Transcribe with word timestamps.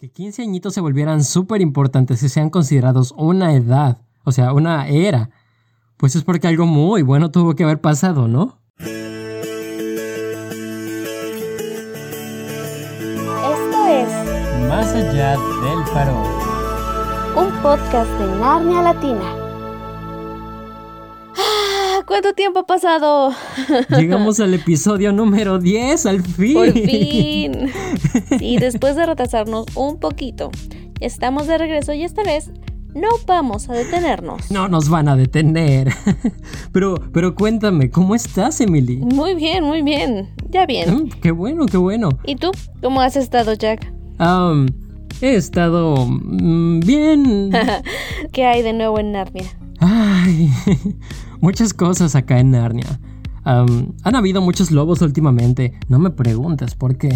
Que 0.00 0.10
15 0.10 0.40
añitos 0.40 0.72
se 0.72 0.80
volvieran 0.80 1.22
súper 1.22 1.60
importantes 1.60 2.22
y 2.22 2.30
sean 2.30 2.48
considerados 2.48 3.12
una 3.18 3.52
edad, 3.52 3.98
o 4.24 4.32
sea, 4.32 4.54
una 4.54 4.88
era, 4.88 5.28
pues 5.98 6.16
es 6.16 6.24
porque 6.24 6.48
algo 6.48 6.64
muy 6.64 7.02
bueno 7.02 7.30
tuvo 7.30 7.54
que 7.54 7.64
haber 7.64 7.82
pasado, 7.82 8.26
¿no? 8.26 8.62
Esto 8.78 8.96
es 13.90 14.08
Más 14.70 14.94
allá 14.94 15.32
del 15.32 15.84
farol. 15.92 16.26
un 17.36 17.52
podcast 17.62 18.10
de 18.18 18.40
Narnia 18.40 18.80
Latina. 18.80 19.39
¿Cuánto 22.10 22.32
tiempo 22.32 22.58
ha 22.58 22.66
pasado? 22.66 23.32
Llegamos 23.96 24.40
al 24.40 24.52
episodio 24.52 25.12
número 25.12 25.60
10, 25.60 26.06
al 26.06 26.22
fin. 26.24 26.54
Por 26.54 26.72
fin. 26.72 27.70
Sí, 28.36 28.56
después 28.58 28.96
de 28.96 29.06
retrasarnos 29.06 29.66
un 29.76 30.00
poquito, 30.00 30.50
estamos 30.98 31.46
de 31.46 31.56
regreso 31.56 31.92
y 31.92 32.02
esta 32.02 32.24
vez 32.24 32.50
no 32.96 33.06
vamos 33.28 33.70
a 33.70 33.74
detenernos. 33.74 34.50
No 34.50 34.66
nos 34.66 34.88
van 34.88 35.06
a 35.06 35.14
detener. 35.14 35.94
Pero, 36.72 36.96
pero 37.12 37.36
cuéntame, 37.36 37.90
¿cómo 37.90 38.16
estás, 38.16 38.60
Emily? 38.60 38.96
Muy 38.96 39.36
bien, 39.36 39.62
muy 39.62 39.82
bien. 39.82 40.30
Ya 40.48 40.66
bien. 40.66 40.92
Mm, 40.92 41.10
qué 41.22 41.30
bueno, 41.30 41.66
qué 41.66 41.76
bueno. 41.76 42.08
¿Y 42.24 42.34
tú? 42.34 42.50
¿Cómo 42.82 43.00
has 43.02 43.14
estado, 43.14 43.54
Jack? 43.54 43.92
He 45.20 45.36
estado 45.36 46.06
mm, 46.06 46.80
bien. 46.80 47.52
¿Qué 48.32 48.46
hay 48.46 48.62
de 48.62 48.72
nuevo 48.72 48.98
en 48.98 49.12
Narnia? 49.12 49.44
Ay, 50.22 50.50
muchas 51.40 51.72
cosas 51.72 52.14
acá 52.14 52.38
en 52.38 52.50
Narnia. 52.50 53.00
Han 53.44 54.14
habido 54.14 54.42
muchos 54.42 54.70
lobos 54.70 55.00
últimamente. 55.00 55.72
No 55.88 55.98
me 55.98 56.10
preguntes 56.10 56.74
por 56.74 56.96
qué. 56.96 57.10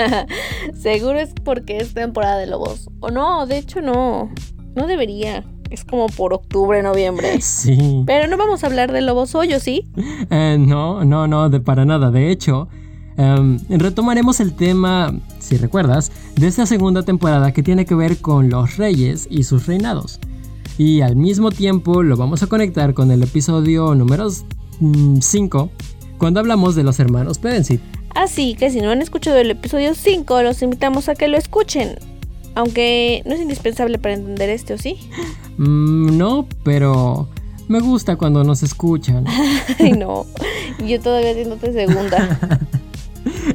Seguro 0.74 1.18
es 1.18 1.32
porque 1.44 1.78
es 1.78 1.94
temporada 1.94 2.38
de 2.38 2.46
lobos. 2.46 2.88
O 3.00 3.10
no, 3.10 3.46
de 3.46 3.58
hecho 3.58 3.80
no. 3.82 4.30
No 4.74 4.86
debería. 4.86 5.44
Es 5.70 5.84
como 5.84 6.06
por 6.06 6.34
octubre, 6.34 6.82
noviembre. 6.82 7.38
Sí. 7.40 8.02
Pero 8.06 8.28
no 8.28 8.36
vamos 8.36 8.64
a 8.64 8.66
hablar 8.66 8.92
de 8.92 9.02
lobos 9.02 9.34
hoy, 9.34 9.52
¿o 9.54 9.60
sí? 9.60 9.90
Eh, 10.30 10.56
no, 10.58 11.04
no, 11.04 11.26
no, 11.28 11.48
de 11.48 11.60
para 11.60 11.84
nada. 11.84 12.10
De 12.10 12.30
hecho, 12.30 12.68
em, 13.16 13.58
retomaremos 13.68 14.40
el 14.40 14.54
tema, 14.54 15.14
si 15.38 15.58
recuerdas, 15.58 16.12
de 16.36 16.46
esta 16.46 16.66
segunda 16.66 17.02
temporada 17.02 17.52
que 17.52 17.62
tiene 17.62 17.84
que 17.84 17.94
ver 17.94 18.18
con 18.18 18.48
los 18.48 18.78
reyes 18.78 19.28
y 19.30 19.44
sus 19.44 19.66
reinados. 19.66 20.18
Y 20.84 21.00
al 21.00 21.14
mismo 21.14 21.52
tiempo 21.52 22.02
lo 22.02 22.16
vamos 22.16 22.42
a 22.42 22.48
conectar 22.48 22.92
con 22.92 23.12
el 23.12 23.22
episodio 23.22 23.94
número 23.94 24.28
5, 25.20 25.70
cuando 26.18 26.40
hablamos 26.40 26.74
de 26.74 26.82
los 26.82 26.98
hermanos 26.98 27.38
Pevensit. 27.38 27.80
Así 28.16 28.56
que 28.56 28.68
si 28.68 28.80
no 28.80 28.90
han 28.90 29.00
escuchado 29.00 29.36
el 29.36 29.52
episodio 29.52 29.94
5, 29.94 30.42
los 30.42 30.60
invitamos 30.60 31.08
a 31.08 31.14
que 31.14 31.28
lo 31.28 31.36
escuchen. 31.38 32.00
Aunque 32.56 33.22
no 33.26 33.34
es 33.34 33.40
indispensable 33.40 33.98
para 33.98 34.14
entender 34.14 34.50
este, 34.50 34.74
¿o 34.74 34.78
sí? 34.78 34.98
Mm, 35.56 36.16
no, 36.16 36.48
pero 36.64 37.28
me 37.68 37.78
gusta 37.78 38.16
cuando 38.16 38.42
nos 38.42 38.64
escuchan. 38.64 39.24
Ay, 39.78 39.92
no. 39.92 40.26
Yo 40.84 40.98
todavía 41.00 41.30
haciéndote 41.30 41.72
segunda. 41.72 42.40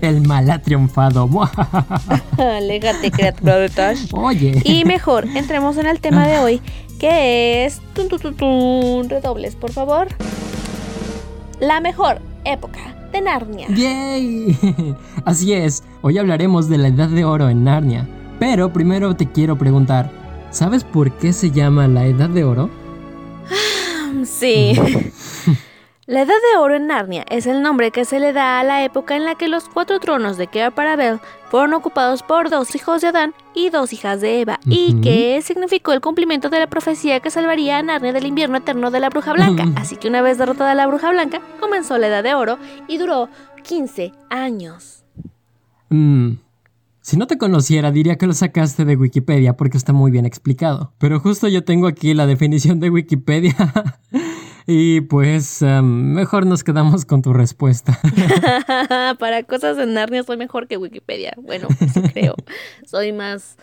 El 0.01 0.21
mal 0.27 0.49
ha 0.49 0.59
triunfado. 0.61 1.29
Aléjate, 2.37 3.11
criatura 3.11 3.57
de 3.57 3.69
Tash. 3.69 4.09
Oye. 4.13 4.61
Y 4.63 4.85
mejor, 4.85 5.25
entremos 5.35 5.77
en 5.77 5.85
el 5.85 5.99
tema 5.99 6.27
de 6.27 6.39
hoy, 6.39 6.61
que 6.99 7.65
es... 7.65 7.81
Tun, 7.93 8.09
tun, 8.09 8.35
tun. 8.35 9.09
Redobles, 9.09 9.55
por 9.55 9.71
favor. 9.71 10.07
La 11.59 11.81
mejor 11.81 12.21
época 12.45 12.95
de 13.11 13.21
Narnia. 13.21 13.67
¡Yay! 13.69 14.55
Así 15.25 15.53
es, 15.53 15.83
hoy 16.01 16.17
hablaremos 16.17 16.69
de 16.69 16.77
la 16.77 16.89
Edad 16.89 17.09
de 17.09 17.25
Oro 17.25 17.49
en 17.49 17.63
Narnia. 17.63 18.07
Pero 18.39 18.71
primero 18.71 19.15
te 19.15 19.25
quiero 19.25 19.57
preguntar, 19.57 20.11
¿sabes 20.51 20.83
por 20.83 21.11
qué 21.13 21.33
se 21.33 21.51
llama 21.51 21.87
la 21.87 22.05
Edad 22.05 22.29
de 22.29 22.43
Oro? 22.43 22.69
Sí. 24.25 24.79
La 26.07 26.21
Edad 26.21 26.35
de 26.53 26.57
Oro 26.57 26.73
en 26.73 26.87
Narnia 26.87 27.25
es 27.29 27.47
el 27.47 27.61
nombre 27.61 27.91
que 27.91 28.05
se 28.05 28.21
le 28.21 28.31
da 28.31 28.61
a 28.61 28.63
la 28.63 28.85
época 28.85 29.17
en 29.17 29.25
la 29.25 29.35
que 29.35 29.49
los 29.49 29.67
cuatro 29.67 29.99
tronos 29.99 30.37
de 30.37 30.47
Kea 30.47 30.71
Parabel 30.71 31.19
fueron 31.49 31.73
ocupados 31.73 32.23
por 32.23 32.49
dos 32.49 32.73
hijos 32.75 33.01
de 33.01 33.09
Adán 33.09 33.33
y 33.53 33.71
dos 33.71 33.91
hijas 33.91 34.21
de 34.21 34.39
Eva, 34.39 34.57
y 34.65 35.01
que 35.01 35.41
significó 35.41 35.91
el 35.91 35.99
cumplimiento 35.99 36.47
de 36.47 36.59
la 36.59 36.67
profecía 36.67 37.19
que 37.19 37.29
salvaría 37.29 37.77
a 37.77 37.83
Narnia 37.83 38.13
del 38.13 38.25
invierno 38.25 38.55
eterno 38.55 38.89
de 38.89 39.01
la 39.01 39.09
Bruja 39.09 39.33
Blanca. 39.33 39.65
Así 39.75 39.97
que 39.97 40.07
una 40.07 40.21
vez 40.21 40.37
derrotada 40.37 40.75
la 40.75 40.87
Bruja 40.87 41.11
Blanca, 41.11 41.41
comenzó 41.59 41.97
la 41.97 42.07
Edad 42.07 42.23
de 42.23 42.35
Oro 42.35 42.57
y 42.87 42.99
duró 42.99 43.27
15 43.63 44.13
años. 44.29 45.03
Mm, 45.89 46.35
si 47.01 47.17
no 47.17 47.27
te 47.27 47.37
conociera 47.37 47.91
diría 47.91 48.17
que 48.17 48.27
lo 48.27 48.33
sacaste 48.33 48.85
de 48.85 48.95
Wikipedia 48.95 49.57
porque 49.57 49.75
está 49.75 49.91
muy 49.91 50.09
bien 50.11 50.25
explicado. 50.25 50.93
Pero 50.99 51.19
justo 51.19 51.49
yo 51.49 51.65
tengo 51.65 51.85
aquí 51.85 52.13
la 52.13 52.25
definición 52.25 52.79
de 52.79 52.91
Wikipedia. 52.91 53.55
y 54.69 54.99
pues 54.99 55.61
em, 55.61 56.13
mejor 56.13 56.45
nos 56.45 56.65
quedamos 56.65 57.05
con 57.05 57.21
tu 57.21 57.31
respuesta. 57.31 57.97
Para 59.19 59.43
cosas 59.43 59.77
en 59.77 59.93
Narnia 59.93 60.23
soy 60.23 60.35
mejor 60.35 60.67
que 60.67 60.75
Wikipedia. 60.75 61.33
Bueno, 61.41 61.69
sí 61.93 62.01
creo. 62.01 62.35
Soy 62.85 63.13
más, 63.13 63.57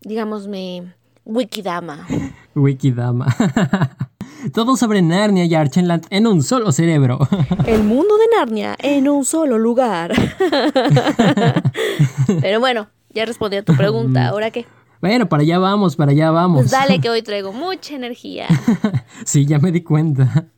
digámosme, 0.00 0.94
Wikidama. 1.26 2.06
Wikidama. 2.54 3.26
Todo 4.54 4.76
sobre 4.76 5.02
Narnia 5.02 5.44
y 5.44 5.54
Archenland 5.54 6.06
en 6.08 6.26
un 6.26 6.42
solo 6.42 6.72
cerebro. 6.72 7.18
El 7.66 7.82
mundo 7.82 8.16
de 8.16 8.38
Narnia 8.38 8.76
en 8.78 9.08
un 9.08 9.24
solo 9.24 9.58
lugar. 9.58 10.12
Pero 12.40 12.60
bueno, 12.60 12.88
ya 13.10 13.24
respondí 13.24 13.56
a 13.56 13.62
tu 13.62 13.76
pregunta. 13.76 14.28
¿Ahora 14.28 14.50
qué? 14.50 14.66
Bueno, 15.06 15.28
para 15.28 15.42
allá 15.42 15.58
vamos, 15.58 15.96
para 15.96 16.10
allá 16.10 16.30
vamos. 16.32 16.62
Pues 16.62 16.72
dale 16.72 17.00
que 17.00 17.08
hoy 17.10 17.22
traigo 17.22 17.52
mucha 17.52 17.94
energía. 17.94 18.46
Sí, 19.24 19.46
ya 19.46 19.58
me 19.58 19.72
di 19.72 19.82
cuenta. 19.82 20.48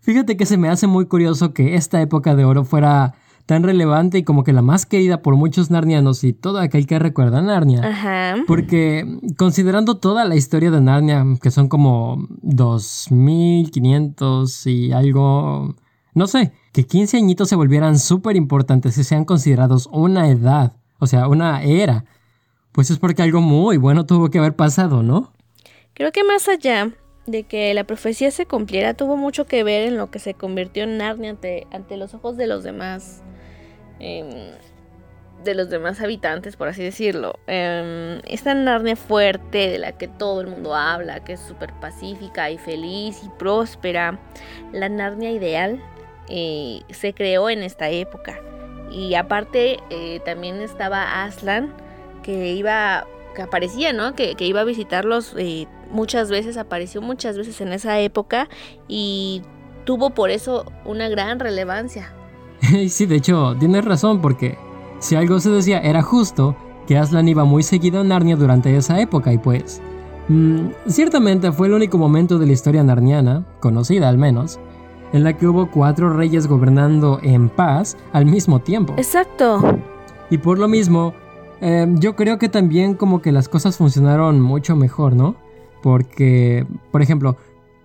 Fíjate 0.00 0.36
que 0.36 0.46
se 0.46 0.58
me 0.58 0.68
hace 0.68 0.88
muy 0.88 1.06
curioso 1.06 1.54
que 1.54 1.76
esta 1.76 2.00
época 2.00 2.34
de 2.34 2.44
oro 2.44 2.64
fuera 2.64 3.14
tan 3.46 3.62
relevante 3.62 4.18
y 4.18 4.24
como 4.24 4.42
que 4.42 4.52
la 4.52 4.62
más 4.62 4.84
querida 4.84 5.22
por 5.22 5.36
muchos 5.36 5.70
narnianos 5.70 6.24
y 6.24 6.32
todo 6.32 6.58
aquel 6.58 6.86
que 6.86 6.98
recuerda 6.98 7.40
Narnia. 7.40 7.86
Ajá. 7.86 8.34
Porque 8.46 9.06
considerando 9.36 9.98
toda 9.98 10.24
la 10.24 10.34
historia 10.34 10.70
de 10.70 10.80
Narnia, 10.80 11.24
que 11.40 11.50
son 11.50 11.68
como 11.68 12.26
2500 12.42 14.66
y 14.66 14.92
algo, 14.92 15.74
no 16.14 16.26
sé, 16.26 16.52
que 16.72 16.84
15 16.84 17.18
añitos 17.18 17.48
se 17.48 17.56
volvieran 17.56 17.98
súper 17.98 18.36
importantes 18.36 18.98
y 18.98 19.04
sean 19.04 19.24
considerados 19.24 19.88
una 19.92 20.28
edad, 20.28 20.72
o 20.98 21.06
sea, 21.06 21.28
una 21.28 21.62
era, 21.62 22.04
pues 22.74 22.90
es 22.90 22.98
porque 22.98 23.22
algo 23.22 23.40
muy 23.40 23.76
bueno 23.76 24.04
tuvo 24.04 24.30
que 24.30 24.38
haber 24.38 24.56
pasado, 24.56 25.04
¿no? 25.04 25.32
Creo 25.94 26.10
que 26.10 26.24
más 26.24 26.48
allá 26.48 26.90
de 27.24 27.44
que 27.44 27.72
la 27.72 27.84
profecía 27.84 28.32
se 28.32 28.46
cumpliera, 28.46 28.94
tuvo 28.94 29.16
mucho 29.16 29.46
que 29.46 29.62
ver 29.62 29.86
en 29.86 29.96
lo 29.96 30.10
que 30.10 30.18
se 30.18 30.34
convirtió 30.34 30.82
en 30.82 30.98
Narnia 30.98 31.30
ante, 31.30 31.96
los 31.96 32.14
ojos 32.14 32.36
de 32.36 32.48
los 32.48 32.64
demás. 32.64 33.22
em, 34.00 34.28
de 35.44 35.54
los 35.54 35.68
demás 35.68 36.00
habitantes, 36.00 36.56
por 36.56 36.68
así 36.68 36.82
decirlo. 36.82 37.38
Em, 37.46 38.20
esta 38.26 38.54
Narnia 38.54 38.96
fuerte 38.96 39.68
de 39.68 39.78
la 39.78 39.92
que 39.92 40.08
todo 40.08 40.40
el 40.40 40.48
mundo 40.48 40.74
habla, 40.74 41.22
que 41.22 41.34
es 41.34 41.40
súper 41.40 41.72
pacífica 41.80 42.50
y 42.50 42.58
feliz 42.58 43.20
y 43.22 43.28
próspera, 43.38 44.18
la 44.72 44.88
Narnia 44.88 45.30
ideal, 45.30 45.80
eh, 46.28 46.80
se 46.90 47.12
creó 47.12 47.50
en 47.50 47.62
esta 47.62 47.90
época. 47.90 48.40
Y 48.90 49.14
aparte 49.14 49.78
eh, 49.90 50.20
también 50.24 50.60
estaba 50.62 51.24
Aslan, 51.24 51.74
que 52.24 52.54
iba, 52.54 53.06
que 53.36 53.42
aparecía, 53.42 53.92
¿no? 53.92 54.14
Que, 54.14 54.34
que 54.34 54.46
iba 54.46 54.62
a 54.62 54.64
visitarlos 54.64 55.34
eh, 55.38 55.68
muchas 55.92 56.30
veces, 56.30 56.56
apareció 56.56 57.00
muchas 57.00 57.36
veces 57.36 57.60
en 57.60 57.72
esa 57.72 58.00
época 58.00 58.48
y 58.88 59.42
tuvo 59.84 60.10
por 60.10 60.30
eso 60.30 60.64
una 60.84 61.08
gran 61.08 61.38
relevancia. 61.38 62.12
Sí, 62.88 63.06
de 63.06 63.16
hecho, 63.16 63.54
tienes 63.60 63.84
razón, 63.84 64.20
porque 64.20 64.56
si 64.98 65.14
algo 65.16 65.38
se 65.38 65.50
decía 65.50 65.78
era 65.80 66.02
justo 66.02 66.56
que 66.86 66.96
Aslan 66.96 67.28
iba 67.28 67.44
muy 67.44 67.62
seguido 67.62 68.00
a 68.00 68.04
Narnia 68.04 68.36
durante 68.36 68.74
esa 68.76 69.00
época 69.00 69.32
y 69.32 69.38
pues... 69.38 69.80
mm, 70.28 70.68
ciertamente 70.88 71.52
fue 71.52 71.66
el 71.66 71.74
único 71.74 71.98
momento 71.98 72.38
de 72.38 72.46
la 72.46 72.52
historia 72.52 72.82
narniana, 72.82 73.44
conocida 73.60 74.08
al 74.08 74.16
menos, 74.16 74.58
en 75.12 75.24
la 75.24 75.36
que 75.36 75.46
hubo 75.46 75.70
cuatro 75.70 76.10
reyes 76.10 76.46
gobernando 76.46 77.20
en 77.22 77.48
paz 77.48 77.96
al 78.12 78.26
mismo 78.26 78.60
tiempo. 78.60 78.94
Exacto. 78.96 79.78
Y 80.30 80.38
por 80.38 80.58
lo 80.58 80.66
mismo, 80.68 81.14
eh, 81.64 81.86
yo 81.98 82.14
creo 82.14 82.38
que 82.38 82.48
también 82.48 82.94
como 82.94 83.20
que 83.22 83.32
las 83.32 83.48
cosas 83.48 83.76
funcionaron 83.78 84.40
mucho 84.40 84.76
mejor, 84.76 85.16
¿no? 85.16 85.34
Porque, 85.82 86.66
por 86.92 87.02
ejemplo, 87.02 87.36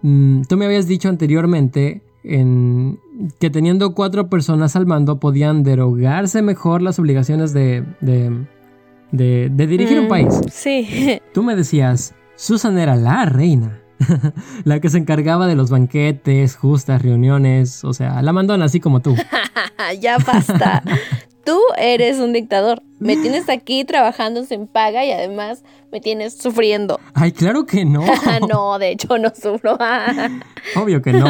mm, 0.02 0.42
tú 0.44 0.58
me 0.58 0.66
habías 0.66 0.88
dicho 0.88 1.10
anteriormente 1.10 2.02
en 2.24 3.00
que 3.40 3.50
teniendo 3.50 3.94
cuatro 3.96 4.30
personas 4.30 4.76
al 4.76 4.86
mando 4.86 5.20
podían 5.20 5.64
derogarse 5.64 6.42
mejor 6.42 6.82
las 6.82 7.00
obligaciones 7.00 7.54
de, 7.54 7.84
de, 8.02 8.46
de- 9.12 9.50
de 9.50 9.68
dirigir 9.68 10.00
un 10.00 10.06
Mm, 10.06 10.10
país. 10.10 10.42
Sí. 10.52 11.20
Tú 11.34 11.44
me 11.44 11.56
decías, 11.56 12.14
Susan 12.36 12.78
era 12.78 12.96
la 12.98 13.26
reina, 13.26 13.82
la 14.66 14.80
que 14.80 14.90
se 14.90 14.98
encargaba 14.98 15.48
de 15.48 15.56
los 15.56 15.70
banquetes, 15.70 16.56
justas, 16.56 17.02
reuniones, 17.02 17.84
o 17.84 17.94
sea, 17.94 18.22
la 18.22 18.34
mandona 18.34 18.66
así 18.66 18.80
como 18.80 19.00
tú. 19.02 19.16
ya 20.02 20.18
basta. 20.20 20.84
Tú 21.44 21.58
eres 21.78 22.20
un 22.20 22.34
dictador. 22.34 22.82
Me 23.00 23.16
tienes 23.22 23.50
aquí 23.50 23.86
trabajando 23.86 24.44
sin 24.46 24.68
paga 24.68 25.06
y 25.06 25.12
además 25.12 25.64
me 25.92 26.02
tienes 26.02 26.38
sufriendo. 26.38 27.00
Ay, 27.14 27.32
claro 27.32 27.66
que 27.66 27.86
no. 27.86 28.04
no, 28.50 28.80
de 28.80 28.92
hecho 28.92 29.18
no 29.18 29.32
sufro. 29.34 29.78
Obvio 30.76 31.02
que 31.02 31.14
no. 31.14 31.26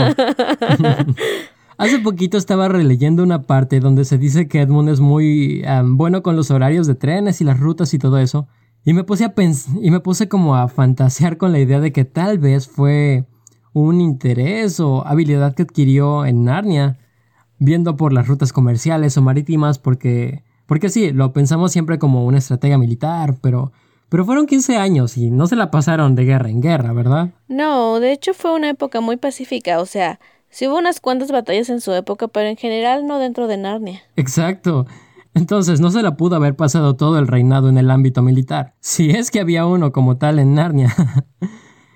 Hace 1.77 2.00
poquito 2.00 2.38
estaba 2.38 2.67
releyendo 2.67 3.23
una 3.23 3.44
parte 3.44 3.79
donde 3.79 4.03
se 4.03 4.17
dice 4.17 4.47
que 4.47 4.61
Edmund 4.61 4.89
es 4.89 5.00
muy 5.00 5.63
bueno 5.85 6.21
con 6.23 6.35
los 6.35 6.51
horarios 6.51 6.88
de 6.88 6.95
trenes 6.95 7.39
y 7.39 7.45
las 7.45 7.59
rutas 7.59 7.94
y 7.94 8.00
todo 8.00 8.17
eso. 8.17 8.47
Y 8.83 8.94
me 8.94 9.03
puse 9.03 9.25
a 9.25 9.33
y 9.81 9.91
me 9.91 10.00
puse 10.00 10.27
como 10.27 10.56
a 10.56 10.67
fantasear 10.67 11.38
con 11.38 11.51
la 11.51 11.59
idea 11.59 11.79
de 11.79 11.91
que 11.91 12.06
tal 12.06 12.38
vez 12.38 12.67
fue 12.67 13.25
un 13.73 14.01
interés 14.01 14.79
o 14.79 15.06
habilidad 15.06 15.53
que 15.53 15.63
adquirió 15.63 16.25
en 16.25 16.44
Narnia, 16.44 16.97
viendo 17.59 17.95
por 17.95 18.13
las 18.13 18.27
rutas 18.27 18.51
comerciales 18.53 19.17
o 19.17 19.21
marítimas, 19.21 19.77
porque, 19.77 20.44
porque 20.65 20.89
sí, 20.89 21.11
lo 21.11 21.33
pensamos 21.33 21.71
siempre 21.71 22.00
como 22.00 22.25
una 22.25 22.38
estrategia 22.38 22.77
militar, 22.77 23.35
pero, 23.41 23.71
pero 24.09 24.25
fueron 24.25 24.47
15 24.47 24.77
años 24.77 25.17
y 25.17 25.29
no 25.29 25.45
se 25.47 25.56
la 25.56 25.69
pasaron 25.69 26.15
de 26.15 26.25
guerra 26.25 26.50
en 26.50 26.61
guerra, 26.61 26.94
¿verdad? 26.94 27.29
No, 27.47 28.00
de 28.00 28.13
hecho 28.13 28.33
fue 28.33 28.56
una 28.56 28.69
época 28.69 29.01
muy 29.01 29.17
pacífica, 29.17 29.79
o 29.79 29.85
sea, 29.85 30.19
sí 30.50 30.67
hubo 30.67 30.77
unas 30.77 31.00
cuantas 31.00 31.31
batallas 31.31 31.69
en 31.69 31.81
su 31.81 31.91
época, 31.94 32.27
pero 32.27 32.47
en 32.47 32.57
general 32.57 33.06
no 33.06 33.19
dentro 33.19 33.47
de 33.47 33.57
Narnia. 33.57 34.01
Exacto. 34.15 34.88
Entonces 35.35 35.79
no 35.79 35.91
se 35.91 36.01
la 36.01 36.17
pudo 36.17 36.38
haber 36.38 36.56
pasado 36.56 36.95
todo 36.95 37.19
el 37.19 37.27
reinado 37.27 37.69
en 37.69 37.77
el 37.77 37.91
ámbito 37.91 38.23
militar, 38.23 38.73
si 38.79 39.11
es 39.11 39.29
que 39.29 39.39
había 39.39 39.65
uno 39.65 39.91
como 39.91 40.17
tal 40.17 40.39
en 40.39 40.56
Narnia. 40.56 40.95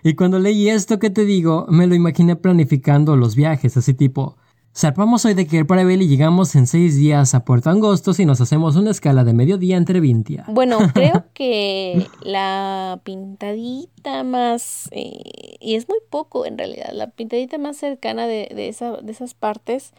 Y 0.05 0.15
cuando 0.15 0.37
leí 0.37 0.67
esto 0.67 0.99
que 0.99 1.09
te 1.09 1.23
digo, 1.23 1.65
me 1.69 1.87
lo 1.87 1.95
imaginé 1.95 2.35
planificando 2.35 3.15
los 3.15 3.37
viajes, 3.37 3.77
así 3.77 3.93
tipo, 3.93 4.35
zarpamos 4.75 5.23
hoy 5.25 5.35
de 5.35 5.45
Kerparebel 5.45 6.01
y 6.01 6.07
llegamos 6.07 6.55
en 6.55 6.65
seis 6.65 6.95
días 6.95 7.35
a 7.35 7.45
Puerto 7.45 7.69
Angostos 7.69 8.19
y 8.19 8.25
nos 8.25 8.41
hacemos 8.41 8.75
una 8.75 8.91
escala 8.91 9.23
de 9.23 9.33
mediodía 9.33 9.77
entre 9.77 9.99
Vintia. 9.99 10.45
Bueno, 10.47 10.79
creo 10.93 11.25
que 11.33 12.07
la 12.21 12.99
pintadita 13.03 14.23
más, 14.23 14.89
eh, 14.91 15.57
y 15.59 15.75
es 15.75 15.87
muy 15.87 15.99
poco 16.09 16.45
en 16.45 16.57
realidad, 16.57 16.89
la 16.93 17.07
pintadita 17.07 17.57
más 17.57 17.77
cercana 17.77 18.25
de, 18.25 18.51
de, 18.53 18.67
esa, 18.67 18.97
de 18.97 19.11
esas 19.11 19.35
partes 19.35 19.93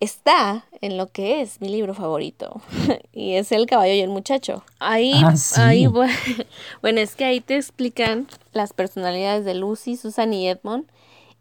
está 0.00 0.64
en 0.80 0.96
lo 0.96 1.08
que 1.08 1.42
es 1.42 1.60
mi 1.60 1.68
libro 1.68 1.94
favorito 1.94 2.60
y 3.12 3.34
es 3.34 3.52
El 3.52 3.66
caballo 3.66 3.94
y 3.94 4.00
el 4.00 4.10
muchacho. 4.10 4.62
Ahí, 4.78 5.12
ah, 5.24 5.34
ahí 5.56 5.86
bueno, 6.82 7.00
es 7.00 7.14
que 7.16 7.24
ahí 7.24 7.40
te 7.40 7.56
explican 7.56 8.26
las 8.52 8.72
personalidades 8.72 9.44
de 9.44 9.54
Lucy, 9.54 9.96
Susan 9.96 10.34
y 10.34 10.48
Edmond 10.48 10.86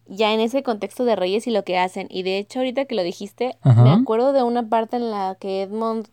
ya 0.10 0.34
en 0.34 0.40
ese 0.40 0.64
contexto 0.64 1.06
de 1.06 1.16
reyes 1.16 1.48
y 1.48 1.52
lo 1.52 1.64
que 1.64 1.78
hacen. 1.78 2.08
Y 2.10 2.24
de 2.24 2.38
hecho, 2.38 2.60
ahorita 2.60 2.86
que 2.86 2.96
lo 2.96 3.04
dijiste, 3.04 3.58
me 3.64 3.92
acuerdo 3.92 4.34
de 4.34 4.44
una 4.44 4.68
parte 4.68 4.98
en 4.98 5.12
la 5.12 5.38
que 5.40 5.62
Edmond, 5.62 6.08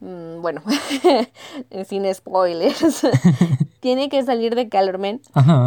mm, 0.00 0.40
bueno, 0.40 0.62
sin 1.86 2.12
spoilers, 2.14 3.06
tiene 3.80 4.08
que 4.08 4.22
salir 4.22 4.54
de 4.54 4.68
Calormen 4.68 5.20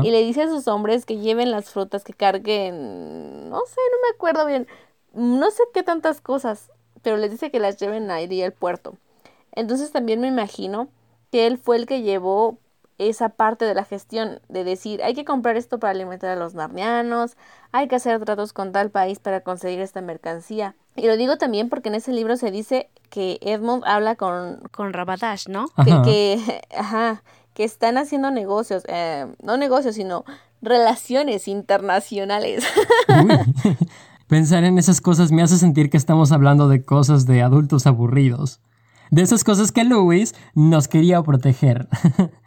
y 0.03 0.11
le 0.11 0.23
dice 0.23 0.43
a 0.43 0.47
sus 0.49 0.67
hombres 0.67 1.05
que 1.05 1.17
lleven 1.17 1.51
las 1.51 1.69
frutas, 1.69 2.03
que 2.03 2.13
carguen, 2.13 3.49
no 3.49 3.59
sé, 3.67 3.81
no 3.91 3.97
me 4.07 4.15
acuerdo 4.15 4.45
bien, 4.45 4.67
no 5.13 5.51
sé 5.51 5.63
qué 5.73 5.83
tantas 5.83 6.21
cosas, 6.21 6.71
pero 7.01 7.17
les 7.17 7.31
dice 7.31 7.51
que 7.51 7.59
las 7.59 7.77
lleven 7.77 8.09
ahí 8.09 8.41
al 8.41 8.53
puerto. 8.53 8.95
Entonces 9.51 9.91
también 9.91 10.21
me 10.21 10.27
imagino 10.27 10.87
que 11.31 11.45
él 11.45 11.57
fue 11.57 11.75
el 11.75 11.85
que 11.85 12.01
llevó 12.01 12.57
esa 12.99 13.29
parte 13.29 13.65
de 13.65 13.73
la 13.73 13.85
gestión 13.85 14.41
de 14.49 14.63
decir 14.63 15.01
hay 15.01 15.15
que 15.15 15.25
comprar 15.25 15.57
esto 15.57 15.79
para 15.79 15.91
alimentar 15.91 16.29
a 16.29 16.35
los 16.35 16.53
narnianos, 16.53 17.37
hay 17.71 17.87
que 17.87 17.95
hacer 17.95 18.23
tratos 18.23 18.53
con 18.53 18.71
tal 18.71 18.91
país 18.91 19.19
para 19.19 19.41
conseguir 19.41 19.79
esta 19.79 20.01
mercancía. 20.01 20.75
Y 20.95 21.07
lo 21.07 21.17
digo 21.17 21.37
también 21.37 21.69
porque 21.69 21.89
en 21.89 21.95
ese 21.95 22.11
libro 22.11 22.35
se 22.35 22.51
dice 22.51 22.89
que 23.09 23.39
Edmund 23.41 23.83
habla 23.85 24.15
con, 24.15 24.59
con 24.71 24.93
Rabadash, 24.93 25.47
¿no? 25.47 25.69
Que, 26.03 26.61
ajá, 26.77 27.23
que 27.53 27.63
están 27.63 27.97
haciendo 27.97 28.31
negocios, 28.31 28.83
eh, 28.87 29.25
no 29.41 29.57
negocios, 29.57 29.95
sino 29.95 30.25
relaciones 30.61 31.47
internacionales. 31.47 32.65
Pensar 34.27 34.63
en 34.63 34.77
esas 34.77 35.01
cosas 35.01 35.31
me 35.31 35.41
hace 35.41 35.57
sentir 35.57 35.89
que 35.89 35.97
estamos 35.97 36.31
hablando 36.31 36.67
de 36.67 36.83
cosas 36.83 37.25
de 37.25 37.41
adultos 37.41 37.87
aburridos. 37.87 38.59
De 39.09 39.23
esas 39.23 39.43
cosas 39.43 39.71
que 39.71 39.83
Louis 39.83 40.35
nos 40.53 40.87
quería 40.87 41.21
proteger. 41.23 41.87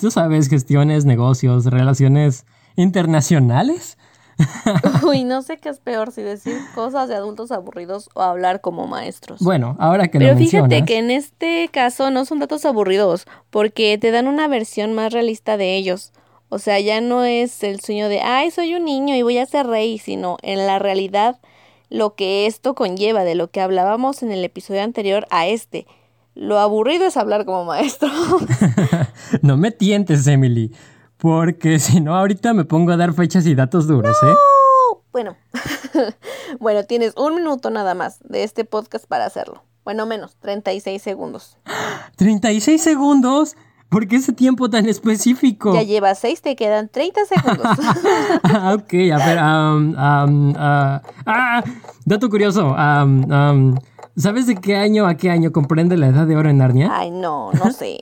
Tú 0.00 0.10
sabes, 0.10 0.48
gestiones, 0.48 1.04
negocios, 1.04 1.66
relaciones 1.66 2.46
internacionales. 2.76 3.98
Uy, 5.06 5.24
no 5.24 5.42
sé 5.42 5.58
qué 5.58 5.68
es 5.68 5.80
peor, 5.80 6.12
si 6.12 6.22
decir 6.22 6.56
cosas 6.74 7.08
de 7.08 7.14
adultos 7.14 7.52
aburridos 7.52 8.08
o 8.14 8.22
hablar 8.22 8.60
como 8.60 8.86
maestros. 8.86 9.40
Bueno, 9.40 9.76
ahora 9.78 10.08
que 10.08 10.18
Pero 10.18 10.32
lo 10.32 10.38
fíjate 10.38 10.62
mencionas... 10.62 10.86
que 10.86 10.98
en 10.98 11.10
este 11.10 11.68
caso 11.70 12.10
no 12.10 12.24
son 12.24 12.38
datos 12.38 12.64
aburridos, 12.64 13.26
porque 13.50 13.98
te 13.98 14.10
dan 14.10 14.28
una 14.28 14.48
versión 14.48 14.94
más 14.94 15.12
realista 15.12 15.56
de 15.56 15.76
ellos. 15.76 16.12
O 16.48 16.58
sea, 16.58 16.80
ya 16.80 17.00
no 17.00 17.24
es 17.24 17.62
el 17.62 17.80
sueño 17.80 18.08
de, 18.08 18.20
ay, 18.22 18.50
soy 18.50 18.74
un 18.74 18.84
niño 18.84 19.14
y 19.14 19.22
voy 19.22 19.38
a 19.38 19.46
ser 19.46 19.66
rey, 19.66 19.98
sino 19.98 20.36
en 20.42 20.66
la 20.66 20.78
realidad 20.78 21.38
lo 21.90 22.14
que 22.14 22.46
esto 22.46 22.74
conlleva, 22.74 23.24
de 23.24 23.34
lo 23.34 23.50
que 23.50 23.60
hablábamos 23.60 24.22
en 24.22 24.32
el 24.32 24.44
episodio 24.44 24.82
anterior 24.82 25.26
a 25.30 25.46
este. 25.46 25.86
Lo 26.34 26.58
aburrido 26.58 27.06
es 27.06 27.16
hablar 27.16 27.44
como 27.44 27.64
maestro. 27.64 28.08
no 29.42 29.56
me 29.56 29.70
tientes, 29.70 30.26
Emily, 30.26 30.72
porque 31.16 31.78
si 31.78 32.00
no, 32.00 32.16
ahorita 32.16 32.54
me 32.54 32.64
pongo 32.64 32.92
a 32.92 32.96
dar 32.96 33.12
fechas 33.12 33.46
y 33.46 33.54
datos 33.54 33.86
duros, 33.86 34.16
¿eh? 34.22 34.34
Bueno, 35.12 35.36
bueno, 36.60 36.84
tienes 36.84 37.14
un 37.16 37.34
minuto 37.34 37.70
nada 37.70 37.94
más 37.94 38.20
de 38.24 38.44
este 38.44 38.64
podcast 38.64 39.06
para 39.06 39.26
hacerlo. 39.26 39.64
Bueno, 39.84 40.06
menos, 40.06 40.36
36 40.40 41.02
segundos. 41.02 41.58
¿36 42.16 42.78
segundos? 42.78 43.56
¿Por 43.88 44.06
qué 44.06 44.16
ese 44.16 44.32
tiempo 44.32 44.70
tan 44.70 44.86
específico? 44.86 45.74
Ya 45.74 45.82
llevas 45.82 46.20
seis, 46.20 46.40
te 46.40 46.54
quedan 46.54 46.88
30 46.88 47.22
segundos. 47.24 47.66
ok, 48.74 48.94
a 49.12 49.26
ver, 49.26 49.38
um, 49.42 49.96
um, 49.96 50.50
uh, 50.50 51.00
ah, 51.26 51.64
dato 52.04 52.30
curioso. 52.30 52.68
Um, 52.68 53.74
¿Sabes 54.16 54.46
de 54.46 54.56
qué 54.56 54.76
año 54.76 55.06
a 55.06 55.14
qué 55.14 55.30
año 55.30 55.52
comprende 55.52 55.96
la 55.96 56.08
edad 56.08 56.26
de 56.26 56.36
oro 56.36 56.50
en 56.50 56.58
Narnia? 56.58 56.90
Ay, 56.92 57.10
no, 57.10 57.52
no 57.52 57.72
sé. 57.72 57.98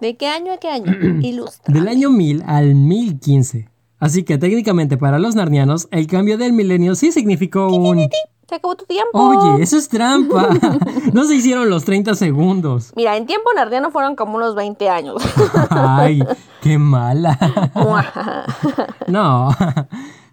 ¿De 0.00 0.16
qué 0.16 0.26
año 0.26 0.52
a 0.52 0.58
qué 0.58 0.68
año? 0.68 0.92
Ilustra. 1.22 1.72
Del 1.72 1.88
año 1.88 2.10
1000 2.10 2.42
al 2.46 2.74
1015. 2.74 3.68
Así 3.98 4.24
que 4.24 4.36
técnicamente 4.36 4.98
para 4.98 5.18
los 5.18 5.34
narnianos, 5.34 5.88
el 5.90 6.06
cambio 6.06 6.36
del 6.36 6.52
milenio 6.52 6.94
sí 6.94 7.12
significó 7.12 7.68
un... 7.68 8.08
Se 8.48 8.56
acabó 8.56 8.74
tu 8.74 8.84
tiempo. 8.84 9.10
Oye, 9.14 9.62
eso 9.62 9.78
es 9.78 9.88
trampa. 9.88 10.50
no 11.14 11.24
se 11.24 11.36
hicieron 11.36 11.70
los 11.70 11.84
30 11.84 12.14
segundos. 12.14 12.92
Mira, 12.94 13.16
en 13.16 13.24
tiempo 13.24 13.48
nardiano 13.54 13.90
fueron 13.90 14.16
como 14.16 14.36
unos 14.36 14.54
20 14.54 14.88
años. 14.90 15.22
Ay, 15.70 16.22
qué 16.60 16.76
mala. 16.76 17.38
no. 19.06 19.48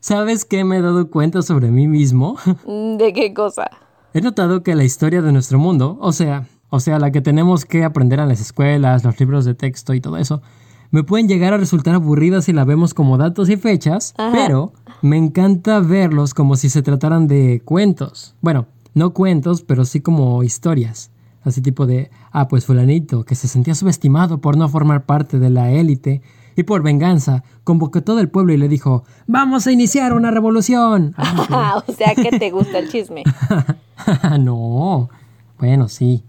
¿Sabes 0.01 0.43
qué 0.43 0.65
me 0.65 0.79
he 0.79 0.81
dado 0.81 1.09
cuenta 1.09 1.41
sobre 1.41 1.71
mí 1.71 1.87
mismo? 1.87 2.37
¿De 2.65 3.13
qué 3.13 3.33
cosa? 3.33 3.69
He 4.13 4.19
notado 4.19 4.61
que 4.61 4.75
la 4.75 4.83
historia 4.83 5.21
de 5.21 5.31
nuestro 5.31 5.57
mundo, 5.57 5.97
o 6.01 6.11
sea, 6.11 6.45
o 6.69 6.81
sea, 6.81 6.99
la 6.99 7.11
que 7.11 7.21
tenemos 7.21 7.63
que 7.63 7.85
aprender 7.85 8.19
en 8.19 8.27
las 8.27 8.41
escuelas, 8.41 9.05
los 9.05 9.17
libros 9.19 9.45
de 9.45 9.53
texto 9.53 9.93
y 9.93 10.01
todo 10.01 10.17
eso, 10.17 10.41
me 10.89 11.03
pueden 11.03 11.29
llegar 11.29 11.53
a 11.53 11.57
resultar 11.57 11.95
aburridas 11.95 12.43
si 12.45 12.51
la 12.51 12.65
vemos 12.65 12.93
como 12.93 13.17
datos 13.17 13.49
y 13.49 13.55
fechas, 13.55 14.13
pero 14.17 14.73
me 15.01 15.15
encanta 15.15 15.79
verlos 15.79 16.33
como 16.33 16.57
si 16.57 16.69
se 16.69 16.81
trataran 16.81 17.27
de 17.27 17.61
cuentos. 17.63 18.35
Bueno, 18.41 18.67
no 18.93 19.13
cuentos, 19.13 19.61
pero 19.61 19.85
sí 19.85 20.01
como 20.01 20.43
historias. 20.43 21.11
Así 21.43 21.61
tipo 21.61 21.85
de, 21.85 22.11
ah, 22.31 22.49
pues 22.49 22.65
fulanito, 22.65 23.23
que 23.23 23.35
se 23.35 23.47
sentía 23.47 23.75
subestimado 23.75 24.41
por 24.41 24.57
no 24.57 24.67
formar 24.67 25.05
parte 25.05 25.39
de 25.39 25.49
la 25.49 25.71
élite, 25.71 26.21
y 26.55 26.63
por 26.63 26.83
venganza 26.83 27.43
convocó 27.63 27.99
a 27.99 28.01
todo 28.01 28.19
el 28.19 28.29
pueblo 28.29 28.53
y 28.53 28.57
le 28.57 28.67
dijo, 28.67 29.03
vamos 29.27 29.67
a 29.67 29.71
iniciar 29.71 30.13
una 30.13 30.31
revolución. 30.31 31.15
o 31.87 31.91
sea 31.93 32.13
que 32.15 32.37
te 32.37 32.51
gusta 32.51 32.79
el 32.79 32.89
chisme. 32.89 33.23
no, 34.39 35.09
bueno, 35.59 35.87
sí. 35.87 36.23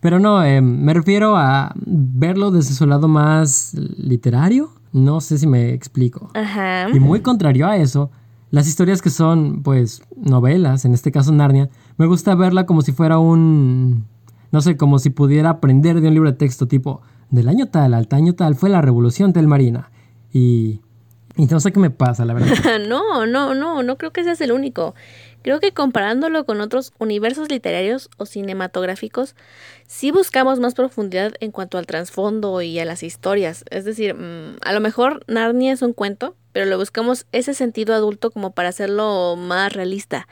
Pero 0.00 0.18
no, 0.18 0.42
eh, 0.42 0.60
me 0.60 0.94
refiero 0.94 1.36
a 1.36 1.74
verlo 1.76 2.50
desde 2.50 2.74
su 2.74 2.86
lado 2.86 3.06
más 3.08 3.74
literario. 3.74 4.70
No 4.92 5.20
sé 5.20 5.38
si 5.38 5.46
me 5.46 5.72
explico. 5.72 6.30
Ajá. 6.34 6.88
Y 6.88 6.98
muy 6.98 7.20
contrario 7.20 7.66
a 7.68 7.76
eso, 7.76 8.10
las 8.50 8.66
historias 8.66 9.02
que 9.02 9.10
son, 9.10 9.62
pues, 9.62 10.02
novelas, 10.16 10.84
en 10.84 10.94
este 10.94 11.12
caso 11.12 11.32
Narnia, 11.32 11.70
me 11.98 12.06
gusta 12.06 12.34
verla 12.34 12.66
como 12.66 12.82
si 12.82 12.92
fuera 12.92 13.18
un... 13.18 14.06
No 14.50 14.60
sé, 14.60 14.76
como 14.76 14.98
si 14.98 15.10
pudiera 15.10 15.50
aprender 15.50 16.00
de 16.00 16.08
un 16.08 16.14
libro 16.14 16.32
de 16.32 16.36
texto 16.36 16.66
tipo, 16.66 17.02
del 17.30 17.48
año 17.48 17.66
tal 17.66 17.94
al 17.94 18.08
año 18.10 18.34
tal 18.34 18.56
fue 18.56 18.68
la 18.68 18.80
revolución 18.80 19.32
telmarina. 19.32 19.90
Y... 20.32 20.80
Y 21.36 21.46
no 21.46 21.60
sé 21.60 21.72
qué 21.72 21.78
me 21.78 21.90
pasa, 21.90 22.24
la 22.24 22.34
verdad. 22.34 22.56
no, 22.88 23.24
no, 23.24 23.54
no, 23.54 23.82
no 23.82 23.96
creo 23.96 24.12
que 24.12 24.24
seas 24.24 24.40
el 24.40 24.50
único. 24.50 24.94
Creo 25.42 25.60
que 25.60 25.72
comparándolo 25.72 26.44
con 26.44 26.60
otros 26.60 26.92
universos 26.98 27.48
literarios 27.48 28.10
o 28.18 28.26
cinematográficos, 28.26 29.34
sí 29.86 30.10
buscamos 30.10 30.60
más 30.60 30.74
profundidad 30.74 31.32
en 31.40 31.50
cuanto 31.50 31.78
al 31.78 31.86
trasfondo 31.86 32.60
y 32.60 32.78
a 32.78 32.84
las 32.84 33.02
historias. 33.02 33.64
Es 33.70 33.84
decir, 33.84 34.14
mm, 34.14 34.58
a 34.60 34.72
lo 34.72 34.80
mejor 34.80 35.24
Narnia 35.26 35.72
es 35.72 35.82
un 35.82 35.94
cuento, 35.94 36.36
pero 36.52 36.66
le 36.66 36.76
buscamos 36.76 37.26
ese 37.32 37.54
sentido 37.54 37.94
adulto 37.94 38.30
como 38.30 38.52
para 38.52 38.68
hacerlo 38.68 39.36
más 39.36 39.72
realista. 39.72 40.28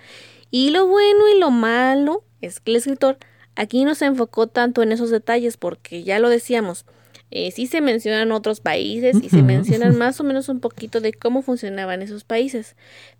Y 0.50 0.70
lo 0.70 0.86
bueno 0.86 1.28
y 1.34 1.38
lo 1.38 1.50
malo 1.50 2.24
es 2.40 2.60
que 2.60 2.72
el 2.72 2.76
escritor 2.76 3.18
aquí 3.54 3.84
no 3.84 3.94
se 3.94 4.06
enfocó 4.06 4.46
tanto 4.46 4.82
en 4.82 4.92
esos 4.92 5.10
detalles 5.10 5.56
porque 5.56 6.04
ya 6.04 6.18
lo 6.18 6.28
decíamos, 6.28 6.84
eh, 7.30 7.50
sí 7.50 7.66
se 7.66 7.80
mencionan 7.80 8.32
otros 8.32 8.60
países 8.60 9.16
y 9.22 9.28
se 9.28 9.42
mencionan 9.42 9.96
más 9.98 10.20
o 10.20 10.24
menos 10.24 10.48
un 10.48 10.60
poquito 10.60 11.00
de 11.00 11.12
cómo 11.12 11.42
funcionaban 11.42 12.02
esos 12.02 12.24
países, 12.24 12.76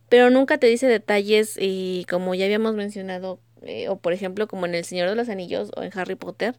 pero 0.09 0.31
nunca 0.31 0.59
te 0.59 0.67
dice 0.67 0.87
detalles 0.87 1.57
y 1.61 2.07
como 2.09 2.35
ya 2.35 2.47
habíamos 2.47 2.75
mencionado 2.75 3.41
eh, 3.63 3.89
o 3.89 3.97
por 3.97 4.13
ejemplo 4.13 4.47
como 4.47 4.67
en 4.67 4.75
El 4.75 4.85
Señor 4.85 5.09
de 5.09 5.17
los 5.17 5.29
Anillos 5.29 5.73
o 5.77 5.83
en 5.83 5.91
Harry 5.99 6.15
Potter, 6.15 6.55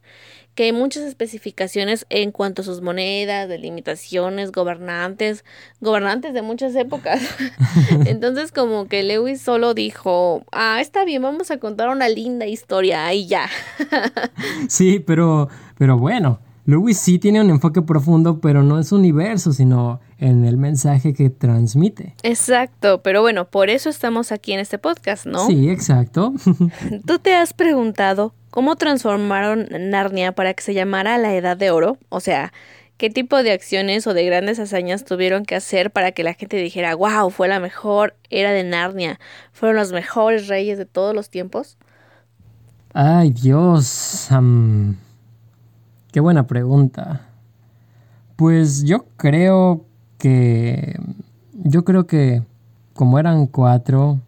que 0.53 0.63
hay 0.63 0.73
muchas 0.73 1.03
especificaciones 1.03 2.05
en 2.09 2.31
cuanto 2.31 2.61
a 2.61 2.65
sus 2.65 2.81
monedas, 2.81 3.47
delimitaciones, 3.47 4.51
gobernantes, 4.51 5.45
gobernantes 5.79 6.33
de 6.33 6.41
muchas 6.41 6.75
épocas. 6.75 7.21
Entonces 8.05 8.51
como 8.51 8.87
que 8.87 9.03
Lewis 9.03 9.41
solo 9.41 9.73
dijo, 9.73 10.43
ah, 10.51 10.79
está 10.81 11.05
bien, 11.05 11.21
vamos 11.21 11.51
a 11.51 11.57
contar 11.57 11.89
una 11.89 12.09
linda 12.09 12.45
historia 12.47 13.13
y 13.13 13.27
ya. 13.27 13.49
sí, 14.67 14.99
pero, 14.99 15.47
pero 15.77 15.97
bueno, 15.97 16.41
Lewis 16.69 16.99
sí 16.99 17.17
tiene 17.17 17.41
un 17.41 17.49
enfoque 17.49 17.81
profundo, 17.81 18.39
pero 18.41 18.61
no 18.61 18.77
en 18.77 18.83
su 18.83 18.95
universo, 18.95 19.53
sino 19.53 20.01
en 20.19 20.45
el 20.45 20.55
mensaje 20.57 21.15
que 21.15 21.31
transmite. 21.31 22.13
Exacto, 22.21 23.01
pero 23.01 23.23
bueno, 23.23 23.45
por 23.45 23.71
eso 23.71 23.89
estamos 23.89 24.31
aquí 24.31 24.53
en 24.53 24.59
este 24.59 24.77
podcast, 24.77 25.25
¿no? 25.25 25.47
Sí, 25.47 25.67
exacto. 25.67 26.31
¿Tú 27.07 27.17
te 27.17 27.33
has 27.33 27.53
preguntado 27.53 28.35
cómo 28.51 28.75
transformaron 28.75 29.67
Narnia 29.89 30.33
para 30.33 30.53
que 30.53 30.61
se 30.61 30.75
llamara 30.75 31.17
la 31.17 31.33
Edad 31.33 31.57
de 31.57 31.71
Oro? 31.71 31.97
O 32.09 32.19
sea, 32.19 32.53
¿qué 32.97 33.09
tipo 33.09 33.41
de 33.41 33.51
acciones 33.51 34.05
o 34.05 34.13
de 34.13 34.25
grandes 34.25 34.59
hazañas 34.59 35.05
tuvieron 35.05 35.45
que 35.45 35.55
hacer 35.55 35.89
para 35.89 36.11
que 36.11 36.21
la 36.21 36.35
gente 36.35 36.57
dijera, 36.57 36.93
wow, 36.93 37.31
fue 37.31 37.47
la 37.47 37.59
mejor 37.59 38.15
era 38.29 38.51
de 38.51 38.63
Narnia, 38.63 39.19
fueron 39.53 39.75
los 39.75 39.91
mejores 39.91 40.47
reyes 40.47 40.77
de 40.77 40.85
todos 40.85 41.15
los 41.15 41.31
tiempos? 41.31 41.79
Ay, 42.93 43.31
Dios. 43.31 44.27
Qué 46.11 46.19
buena 46.19 46.47
pregunta. 46.47 47.21
Pues 48.35 48.83
yo 48.83 49.05
creo 49.17 49.85
que 50.17 50.99
yo 51.53 51.83
creo 51.83 52.07
que 52.07 52.43
como 52.93 53.19
eran 53.19 53.47
cuatro, 53.47 54.19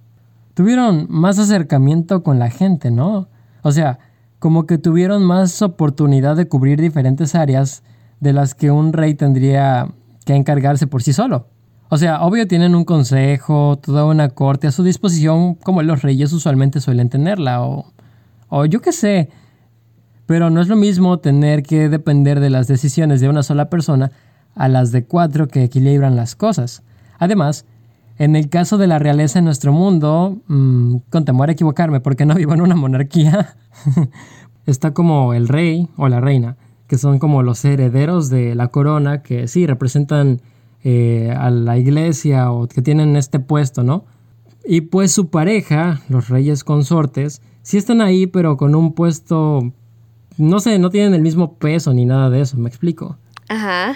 tuvieron 0.53 1.07
más 1.09 1.39
acercamiento 1.39 2.23
con 2.23 2.39
la 2.39 2.49
gente, 2.49 2.91
¿no? 2.91 3.27
O 3.63 3.71
sea, 3.71 3.99
como 4.39 4.65
que 4.65 4.77
tuvieron 4.77 5.23
más 5.23 5.61
oportunidad 5.61 6.35
de 6.35 6.47
cubrir 6.47 6.79
diferentes 6.79 7.35
áreas 7.35 7.83
de 8.19 8.33
las 8.33 8.55
que 8.55 8.71
un 8.71 8.93
rey 8.93 9.13
tendría 9.13 9.89
que 10.25 10.35
encargarse 10.35 10.87
por 10.87 11.03
sí 11.03 11.13
solo. 11.13 11.47
O 11.89 11.97
sea, 11.97 12.21
obvio 12.21 12.47
tienen 12.47 12.73
un 12.73 12.85
consejo, 12.85 13.77
toda 13.77 14.05
una 14.05 14.29
corte 14.29 14.67
a 14.67 14.71
su 14.71 14.83
disposición 14.83 15.55
como 15.55 15.83
los 15.83 16.01
reyes 16.01 16.31
usualmente 16.31 16.79
suelen 16.79 17.09
tenerla, 17.09 17.61
o, 17.61 17.91
o 18.47 18.65
yo 18.65 18.81
qué 18.81 18.93
sé. 18.93 19.29
Pero 20.31 20.49
no 20.49 20.61
es 20.61 20.69
lo 20.69 20.77
mismo 20.77 21.19
tener 21.19 21.61
que 21.61 21.89
depender 21.89 22.39
de 22.39 22.49
las 22.49 22.65
decisiones 22.65 23.19
de 23.19 23.27
una 23.27 23.43
sola 23.43 23.69
persona 23.69 24.13
a 24.55 24.69
las 24.69 24.93
de 24.93 25.03
cuatro 25.03 25.49
que 25.49 25.61
equilibran 25.61 26.15
las 26.15 26.37
cosas. 26.37 26.83
Además, 27.19 27.65
en 28.17 28.37
el 28.37 28.47
caso 28.47 28.77
de 28.77 28.87
la 28.87 28.97
realeza 28.97 29.39
en 29.39 29.43
nuestro 29.43 29.73
mundo, 29.73 30.37
mm, 30.47 30.95
con 31.09 31.25
temor 31.25 31.49
a 31.49 31.51
equivocarme 31.51 31.99
porque 31.99 32.25
no 32.25 32.35
vivo 32.35 32.53
en 32.53 32.61
una 32.61 32.77
monarquía, 32.77 33.57
está 34.65 34.93
como 34.93 35.33
el 35.33 35.49
rey 35.49 35.89
o 35.97 36.07
la 36.07 36.21
reina, 36.21 36.55
que 36.87 36.97
son 36.97 37.19
como 37.19 37.43
los 37.43 37.65
herederos 37.65 38.29
de 38.29 38.55
la 38.55 38.69
corona, 38.69 39.23
que 39.23 39.49
sí 39.49 39.67
representan 39.67 40.41
eh, 40.85 41.35
a 41.37 41.49
la 41.49 41.77
iglesia 41.77 42.53
o 42.53 42.69
que 42.69 42.81
tienen 42.81 43.17
este 43.17 43.41
puesto, 43.41 43.83
¿no? 43.83 44.05
Y 44.63 44.79
pues 44.79 45.11
su 45.11 45.29
pareja, 45.29 45.99
los 46.07 46.29
reyes 46.29 46.63
consortes, 46.63 47.41
sí 47.63 47.77
están 47.77 47.99
ahí, 47.99 48.27
pero 48.27 48.55
con 48.55 48.75
un 48.75 48.93
puesto, 48.93 49.73
no 50.37 50.59
sé, 50.59 50.79
no 50.79 50.89
tienen 50.89 51.13
el 51.13 51.21
mismo 51.21 51.53
peso 51.55 51.93
ni 51.93 52.05
nada 52.05 52.29
de 52.29 52.41
eso, 52.41 52.57
me 52.57 52.69
explico. 52.69 53.17
Ajá. 53.49 53.95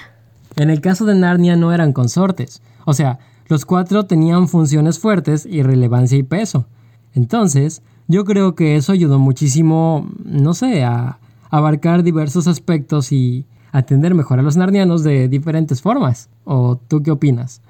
En 0.55 0.69
el 0.69 0.81
caso 0.81 1.05
de 1.05 1.15
Narnia 1.15 1.55
no 1.55 1.73
eran 1.73 1.93
consortes, 1.93 2.61
o 2.85 2.93
sea, 2.93 3.19
los 3.47 3.65
cuatro 3.65 4.05
tenían 4.05 4.47
funciones 4.47 4.99
fuertes 4.99 5.45
y 5.45 5.61
relevancia 5.61 6.17
y 6.17 6.23
peso. 6.23 6.65
Entonces, 7.13 7.81
yo 8.07 8.25
creo 8.25 8.55
que 8.55 8.75
eso 8.75 8.91
ayudó 8.91 9.19
muchísimo, 9.19 10.09
no 10.23 10.53
sé, 10.53 10.83
a 10.83 11.19
abarcar 11.49 12.03
diversos 12.03 12.47
aspectos 12.47 13.11
y 13.11 13.45
atender 13.71 14.15
mejor 14.15 14.39
a 14.39 14.41
los 14.41 14.57
narnianos 14.57 15.03
de 15.03 15.27
diferentes 15.27 15.81
formas. 15.81 16.29
¿O 16.43 16.77
tú 16.77 17.03
qué 17.03 17.11
opinas? 17.11 17.61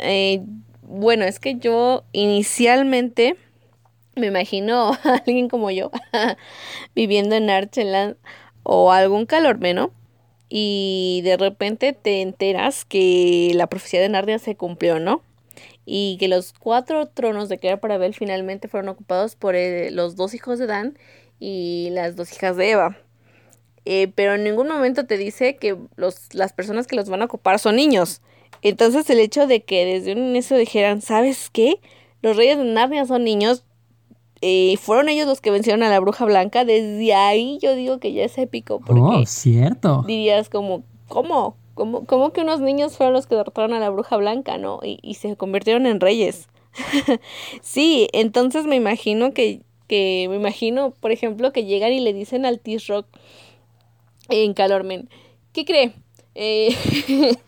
Eh, 0.00 0.42
bueno, 0.82 1.24
es 1.24 1.38
que 1.38 1.58
yo 1.58 2.04
inicialmente 2.12 3.36
me 4.16 4.26
imagino 4.26 4.92
a 5.04 5.14
alguien 5.24 5.48
como 5.48 5.70
yo 5.70 5.90
viviendo 6.94 7.34
en 7.36 7.50
Archeland 7.50 8.16
o 8.62 8.92
algún 8.92 9.26
calormeno 9.26 9.92
y 10.48 11.20
de 11.24 11.36
repente 11.36 11.92
te 11.92 12.22
enteras 12.22 12.84
que 12.84 13.52
la 13.54 13.68
profecía 13.68 14.00
de 14.00 14.08
Narnia 14.08 14.38
se 14.40 14.56
cumplió, 14.56 14.98
¿no? 14.98 15.22
Y 15.86 16.16
que 16.18 16.28
los 16.28 16.52
cuatro 16.52 17.06
tronos 17.06 17.48
de 17.48 17.58
Kera 17.58 17.80
para 17.80 17.94
Abel 17.94 18.14
finalmente 18.14 18.68
fueron 18.68 18.88
ocupados 18.88 19.36
por 19.36 19.54
eh, 19.54 19.90
los 19.92 20.16
dos 20.16 20.34
hijos 20.34 20.58
de 20.58 20.66
Dan 20.66 20.98
y 21.38 21.88
las 21.92 22.16
dos 22.16 22.32
hijas 22.32 22.56
de 22.56 22.70
Eva. 22.72 22.98
Eh, 23.84 24.08
pero 24.14 24.34
en 24.34 24.44
ningún 24.44 24.68
momento 24.68 25.06
te 25.06 25.16
dice 25.16 25.56
que 25.56 25.76
los, 25.96 26.34
las 26.34 26.52
personas 26.52 26.86
que 26.86 26.96
los 26.96 27.08
van 27.08 27.22
a 27.22 27.26
ocupar 27.26 27.58
son 27.58 27.76
niños. 27.76 28.20
Entonces 28.62 29.08
el 29.08 29.20
hecho 29.20 29.46
de 29.46 29.62
que 29.62 29.84
desde 29.84 30.12
un 30.12 30.18
inicio 30.18 30.56
dijeran, 30.56 31.00
¿sabes 31.00 31.48
qué? 31.50 31.80
Los 32.22 32.36
reyes 32.36 32.58
de 32.58 32.64
Narnia 32.64 33.06
son 33.06 33.24
niños, 33.24 33.64
eh, 34.42 34.76
fueron 34.78 35.08
ellos 35.08 35.26
los 35.26 35.40
que 35.40 35.50
vencieron 35.50 35.82
a 35.82 35.90
la 35.90 36.00
bruja 36.00 36.24
blanca. 36.24 36.64
Desde 36.64 37.14
ahí 37.14 37.58
yo 37.62 37.74
digo 37.74 37.98
que 37.98 38.12
ya 38.12 38.24
es 38.24 38.36
épico. 38.38 38.80
Porque 38.80 39.02
oh, 39.02 39.26
cierto. 39.26 40.02
Dirías 40.06 40.48
como, 40.48 40.82
¿cómo? 41.08 41.56
¿Cómo, 41.74 42.04
¿Cómo 42.04 42.32
que 42.32 42.42
unos 42.42 42.60
niños 42.60 42.96
fueron 42.96 43.14
los 43.14 43.26
que 43.26 43.36
derrotaron 43.36 43.72
a 43.72 43.80
la 43.80 43.90
bruja 43.90 44.16
blanca, 44.16 44.58
no? 44.58 44.80
Y, 44.82 44.98
y 45.02 45.14
se 45.14 45.36
convirtieron 45.36 45.86
en 45.86 46.00
reyes. 46.00 46.48
sí, 47.62 48.08
entonces 48.12 48.66
me 48.66 48.76
imagino 48.76 49.32
que, 49.32 49.62
que, 49.86 50.26
me 50.28 50.36
imagino, 50.36 50.90
por 50.90 51.10
ejemplo, 51.10 51.52
que 51.52 51.64
llegan 51.64 51.92
y 51.92 52.00
le 52.00 52.12
dicen 52.12 52.44
al 52.44 52.60
T-Rock 52.60 53.06
en 54.28 54.54
Calormen, 54.54 55.08
¿qué 55.52 55.64
cree? 55.64 55.94
Eh, 56.34 56.74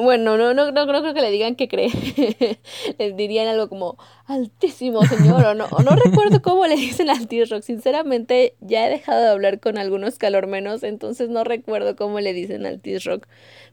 Bueno, 0.00 0.36
no, 0.36 0.54
no, 0.54 0.70
no, 0.70 0.86
creo 0.86 1.14
que 1.14 1.20
le 1.20 1.30
digan 1.30 1.54
que 1.54 1.68
cree. 1.68 1.90
Les 2.98 3.16
dirían 3.16 3.48
algo 3.48 3.68
como 3.68 3.98
altísimo 4.26 5.04
señor 5.04 5.44
o 5.44 5.54
no. 5.54 5.66
O 5.70 5.82
no 5.82 5.96
recuerdo 5.96 6.40
cómo 6.42 6.66
le 6.66 6.76
dicen 6.76 7.10
al 7.10 7.28
T-Rock. 7.28 7.62
Sinceramente, 7.62 8.54
ya 8.60 8.86
he 8.86 8.90
dejado 8.90 9.20
de 9.20 9.28
hablar 9.28 9.60
con 9.60 9.78
algunos 9.78 10.18
calormenos, 10.18 10.82
entonces 10.82 11.28
no 11.28 11.44
recuerdo 11.44 11.96
cómo 11.96 12.20
le 12.20 12.32
dicen 12.32 12.64
al 12.66 12.80
T-Rock. 12.80 13.26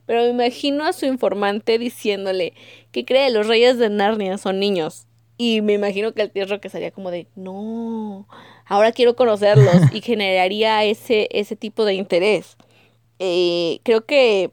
Pero 0.06 0.22
me 0.24 0.30
imagino 0.30 0.86
a 0.86 0.94
su 0.94 1.06
informante 1.06 1.78
diciéndole 1.78 2.54
que 2.92 3.06
cree 3.06 3.30
los 3.30 3.48
reyes 3.48 3.78
de 3.78 3.90
Narnia 3.90 4.38
son 4.38 4.60
niños. 4.60 5.06
Y 5.38 5.62
me 5.62 5.74
imagino 5.74 6.14
que 6.14 6.22
el 6.22 6.32
T-Rock 6.32 6.66
estaría 6.66 6.92
como 6.92 7.12
de, 7.12 7.28
no, 7.36 8.28
ahora 8.66 8.92
quiero 8.92 9.16
conocerlos 9.16 9.94
y 9.94 10.02
generaría 10.02 10.84
ese, 10.84 11.30
ese 11.32 11.56
tipo 11.56 11.86
de 11.86 11.94
interés. 11.94 12.58
Eh, 13.20 13.80
creo 13.84 14.06
que 14.06 14.52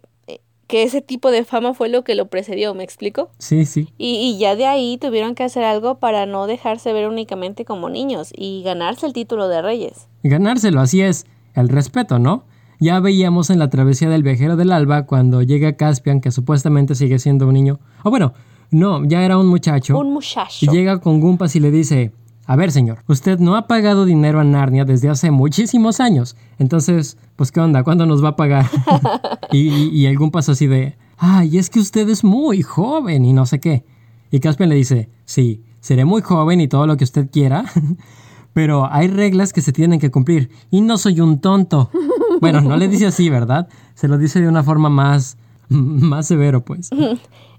que 0.67 0.83
ese 0.83 1.01
tipo 1.01 1.31
de 1.31 1.45
fama 1.45 1.75
fue 1.75 1.89
lo 1.89 2.03
que 2.03 2.15
lo 2.15 2.27
precedió, 2.27 2.75
¿me 2.75 2.85
explico? 2.85 3.31
Sí, 3.39 3.65
sí. 3.67 3.93
Y, 3.99 4.17
y, 4.17 4.39
ya 4.39 4.57
de 4.57 4.67
ahí 4.67 4.99
tuvieron 4.99 5.35
que 5.35 5.45
hacer 5.45 5.65
algo 5.65 5.99
para 5.99 6.27
no 6.27 6.47
dejarse 6.47 6.93
ver 6.93 7.09
únicamente 7.09 7.65
como 7.65 7.89
niños 7.89 8.33
y 8.37 8.63
ganarse 8.65 9.07
el 9.07 9.13
título 9.13 9.49
de 9.49 9.63
reyes. 9.63 10.09
Ganárselo, 10.23 10.81
así 10.81 11.03
es, 11.03 11.27
el 11.55 11.69
respeto, 11.69 12.19
¿no? 12.19 12.45
Ya 12.79 13.01
veíamos 13.01 13.51
en 13.51 13.59
la 13.59 13.71
travesía 13.71 14.11
del 14.11 14.23
viajero 14.23 14.57
del 14.57 14.73
alba 14.73 15.07
cuando 15.07 15.41
llega 15.43 15.77
Caspian, 15.77 16.21
que 16.21 16.31
supuestamente 16.31 16.95
sigue 16.95 17.19
siendo 17.19 17.47
un 17.47 17.55
niño. 17.55 17.79
O 18.03 18.11
bueno, 18.11 18.35
no, 18.71 19.05
ya 19.05 19.25
era 19.25 19.39
un 19.39 19.47
muchacho. 19.47 19.99
Un 19.99 20.13
muchacho. 20.13 20.59
Y 20.61 20.69
llega 20.69 21.01
con 21.01 21.21
Gumpas 21.21 21.57
y 21.57 21.61
le 21.61 21.71
dice, 21.71 22.13
a 22.49 22.55
ver, 22.55 22.71
señor, 22.71 23.03
usted 23.09 23.41
no 23.41 23.57
ha 23.57 23.67
pagado 23.67 24.05
dinero 24.05 24.39
a 24.39 24.45
Narnia 24.45 24.85
desde 24.85 25.09
hace 25.09 25.33
muchísimos 25.33 25.99
años. 25.99 26.37
Entonces, 26.59 27.19
pues, 27.35 27.51
¿qué 27.51 27.59
onda? 27.59 27.83
¿Cuándo 27.83 28.07
nos 28.07 28.23
va 28.23 28.31
a 28.31 28.37
pagar? 28.37 28.67
y, 29.53 30.07
algún 30.07 30.31
paso 30.31 30.53
así 30.53 30.69
de, 30.69 30.97
ay, 31.19 31.59
es 31.59 31.71
que 31.71 31.81
usted 31.81 32.09
es 32.09 32.23
muy 32.23 32.63
joven 32.63 33.25
y 33.25 33.33
no 33.33 33.47
sé 33.47 33.59
qué. 33.59 33.85
Y 34.31 34.39
Caspian 34.39 34.69
le 34.69 34.77
dice, 34.77 35.09
sí, 35.25 35.65
seré 35.81 36.05
muy 36.05 36.23
joven 36.23 36.61
y 36.61 36.69
todo 36.69 36.87
lo 36.87 36.97
que 36.97 37.03
usted 37.03 37.29
quiera, 37.31 37.65
pero 38.53 38.93
hay 38.93 39.09
reglas 39.09 39.53
que 39.53 39.61
se 39.61 39.73
tienen 39.73 39.99
que 39.99 40.13
cumplir 40.13 40.51
y 40.71 40.83
no 40.83 40.99
soy 40.99 41.21
un 41.21 41.41
tonto. 41.41 41.91
Bueno, 42.39 42.61
no 42.61 42.77
le 42.77 42.87
dice 42.87 43.07
así, 43.07 43.31
¿verdad? 43.31 43.67
Se 43.95 44.09
lo 44.09 44.19
dice 44.19 44.43
de 44.43 44.49
una 44.49 44.63
forma 44.63 44.91
más, 44.91 45.39
más 45.71 46.27
severo, 46.27 46.67
pues. 46.67 46.91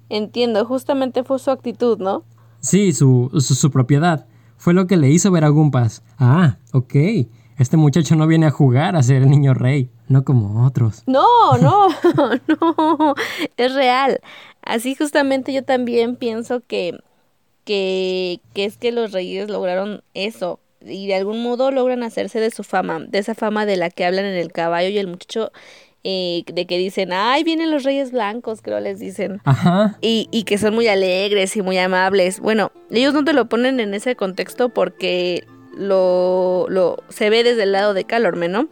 Entiendo, 0.07 0.63
justamente 0.65 1.23
fue 1.23 1.39
su 1.39 1.49
actitud, 1.49 1.97
¿no? 1.97 2.23
Sí, 2.59 2.93
su, 2.93 3.31
su, 3.39 3.55
su 3.55 3.71
propiedad 3.71 4.27
fue 4.57 4.73
lo 4.73 4.87
que 4.87 4.97
le 4.97 5.09
hizo 5.09 5.31
ver 5.31 5.43
a 5.43 5.49
Gumpas. 5.49 6.03
Ah, 6.17 6.57
ok. 6.73 6.95
Este 7.57 7.77
muchacho 7.77 8.15
no 8.15 8.27
viene 8.27 8.45
a 8.45 8.51
jugar 8.51 8.95
a 8.95 9.03
ser 9.03 9.23
el 9.23 9.29
niño 9.29 9.53
rey, 9.53 9.89
no 10.09 10.23
como 10.23 10.65
otros. 10.65 11.03
No, 11.07 11.57
no, 11.57 11.87
no, 12.47 13.15
es 13.57 13.73
real. 13.73 14.19
Así 14.61 14.93
justamente 14.95 15.53
yo 15.53 15.63
también 15.63 16.15
pienso 16.17 16.61
que, 16.67 16.99
que, 17.63 18.41
que 18.53 18.65
es 18.65 18.77
que 18.77 18.91
los 18.91 19.11
reyes 19.11 19.49
lograron 19.49 20.03
eso, 20.13 20.59
y 20.81 21.07
de 21.07 21.15
algún 21.15 21.41
modo 21.41 21.71
logran 21.71 22.03
hacerse 22.03 22.39
de 22.39 22.51
su 22.51 22.63
fama, 22.63 22.99
de 22.99 23.17
esa 23.17 23.35
fama 23.35 23.65
de 23.65 23.77
la 23.77 23.89
que 23.89 24.05
hablan 24.05 24.25
en 24.25 24.35
el 24.35 24.51
caballo 24.51 24.89
y 24.89 24.97
el 24.97 25.07
muchacho 25.07 25.51
eh, 26.09 26.43
de 26.45 26.65
que 26.65 26.77
dicen, 26.77 27.11
ay, 27.11 27.43
vienen 27.43 27.69
los 27.69 27.83
reyes 27.83 28.13
blancos, 28.13 28.61
creo 28.61 28.79
les 28.79 28.97
dicen. 28.97 29.41
Ajá. 29.43 29.97
Y, 29.99 30.29
y 30.31 30.43
que 30.43 30.57
son 30.57 30.73
muy 30.73 30.87
alegres 30.87 31.57
y 31.57 31.61
muy 31.61 31.77
amables. 31.77 32.39
Bueno, 32.39 32.71
ellos 32.89 33.13
no 33.13 33.25
te 33.25 33.33
lo 33.33 33.49
ponen 33.49 33.81
en 33.81 33.93
ese 33.93 34.15
contexto 34.15 34.69
porque 34.69 35.43
lo, 35.75 36.65
lo 36.69 37.03
se 37.09 37.29
ve 37.29 37.43
desde 37.43 37.63
el 37.63 37.73
lado 37.73 37.93
de 37.93 38.05
Calorme, 38.05 38.47
¿no? 38.47 38.69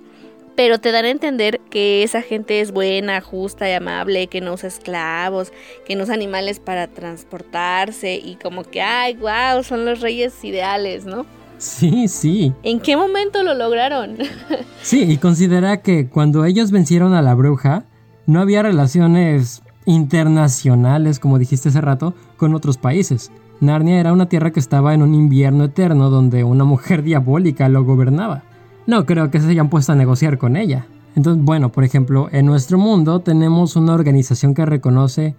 Pero 0.55 0.79
te 0.79 0.93
dan 0.93 1.03
a 1.03 1.09
entender 1.09 1.59
que 1.69 2.03
esa 2.03 2.21
gente 2.21 2.61
es 2.61 2.71
buena, 2.71 3.19
justa 3.19 3.69
y 3.69 3.73
amable, 3.73 4.27
que 4.27 4.39
no 4.39 4.53
usa 4.53 4.69
esclavos, 4.69 5.51
que 5.85 5.97
no 5.97 6.03
usa 6.03 6.13
animales 6.13 6.61
para 6.61 6.87
transportarse 6.87 8.15
y 8.15 8.37
como 8.41 8.63
que, 8.63 8.81
ay, 8.81 9.15
wow, 9.15 9.61
son 9.61 9.83
los 9.83 9.99
reyes 9.99 10.41
ideales, 10.41 11.03
¿no? 11.03 11.25
Sí, 11.65 12.07
sí. 12.07 12.53
¿En 12.63 12.79
qué 12.79 12.95
momento 12.95 13.43
lo 13.43 13.53
lograron? 13.53 14.17
sí, 14.81 15.03
y 15.03 15.17
considera 15.17 15.81
que 15.81 16.07
cuando 16.07 16.45
ellos 16.45 16.71
vencieron 16.71 17.13
a 17.13 17.21
la 17.21 17.33
bruja, 17.33 17.85
no 18.27 18.39
había 18.39 18.63
relaciones 18.63 19.63
internacionales, 19.85 21.19
como 21.19 21.39
dijiste 21.39 21.69
hace 21.69 21.81
rato, 21.81 22.13
con 22.37 22.55
otros 22.55 22.77
países. 22.77 23.31
Narnia 23.59 23.99
era 23.99 24.13
una 24.13 24.29
tierra 24.29 24.51
que 24.51 24.59
estaba 24.59 24.93
en 24.93 25.01
un 25.01 25.13
invierno 25.13 25.65
eterno 25.65 26.09
donde 26.09 26.43
una 26.43 26.63
mujer 26.63 27.03
diabólica 27.03 27.69
lo 27.69 27.83
gobernaba 27.83 28.43
no 28.87 29.05
creo 29.05 29.31
que 29.31 29.39
se 29.39 29.49
hayan 29.49 29.69
puesto 29.69 29.91
a 29.91 29.95
negociar 29.95 30.37
con 30.37 30.55
ella. 30.57 30.87
Entonces, 31.15 31.43
bueno, 31.43 31.71
por 31.71 31.83
ejemplo, 31.83 32.27
en 32.31 32.45
nuestro 32.45 32.77
mundo 32.77 33.19
tenemos 33.21 33.75
una 33.75 33.93
organización 33.93 34.53
que 34.53 34.65
reconoce 34.65 35.35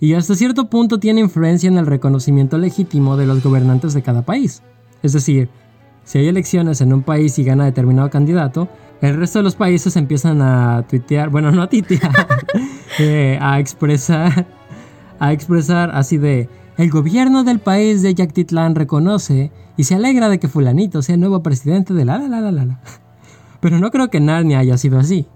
y 0.00 0.14
hasta 0.14 0.34
cierto 0.34 0.68
punto 0.68 0.98
tiene 0.98 1.20
influencia 1.20 1.68
en 1.68 1.78
el 1.78 1.86
reconocimiento 1.86 2.58
legítimo 2.58 3.16
de 3.16 3.26
los 3.26 3.42
gobernantes 3.42 3.94
de 3.94 4.02
cada 4.02 4.22
país. 4.22 4.62
Es 5.02 5.12
decir, 5.12 5.48
si 6.10 6.18
hay 6.18 6.26
elecciones 6.26 6.80
en 6.80 6.92
un 6.92 7.04
país 7.04 7.38
y 7.38 7.44
gana 7.44 7.64
determinado 7.64 8.10
candidato, 8.10 8.68
el 9.00 9.16
resto 9.16 9.38
de 9.38 9.44
los 9.44 9.54
países 9.54 9.94
empiezan 9.94 10.42
a 10.42 10.84
tuitear, 10.88 11.28
bueno, 11.28 11.52
no 11.52 11.62
a 11.62 11.68
tuitear, 11.68 12.10
eh, 12.98 13.38
a 13.40 13.60
expresar, 13.60 14.44
a 15.20 15.32
expresar 15.32 15.92
así 15.94 16.18
de, 16.18 16.48
el 16.78 16.90
gobierno 16.90 17.44
del 17.44 17.60
país 17.60 18.02
de 18.02 18.12
Yactitlán 18.12 18.74
reconoce 18.74 19.52
y 19.76 19.84
se 19.84 19.94
alegra 19.94 20.28
de 20.28 20.40
que 20.40 20.48
fulanito 20.48 21.00
sea 21.00 21.14
el 21.14 21.20
nuevo 21.20 21.44
presidente 21.44 21.94
de 21.94 22.04
la 22.04 22.18
la 22.18 22.40
la 22.40 22.50
la 22.50 22.64
la. 22.64 22.80
Pero 23.60 23.78
no 23.78 23.92
creo 23.92 24.10
que 24.10 24.18
Narnia 24.18 24.58
haya 24.58 24.78
sido 24.78 24.98
así. 24.98 25.28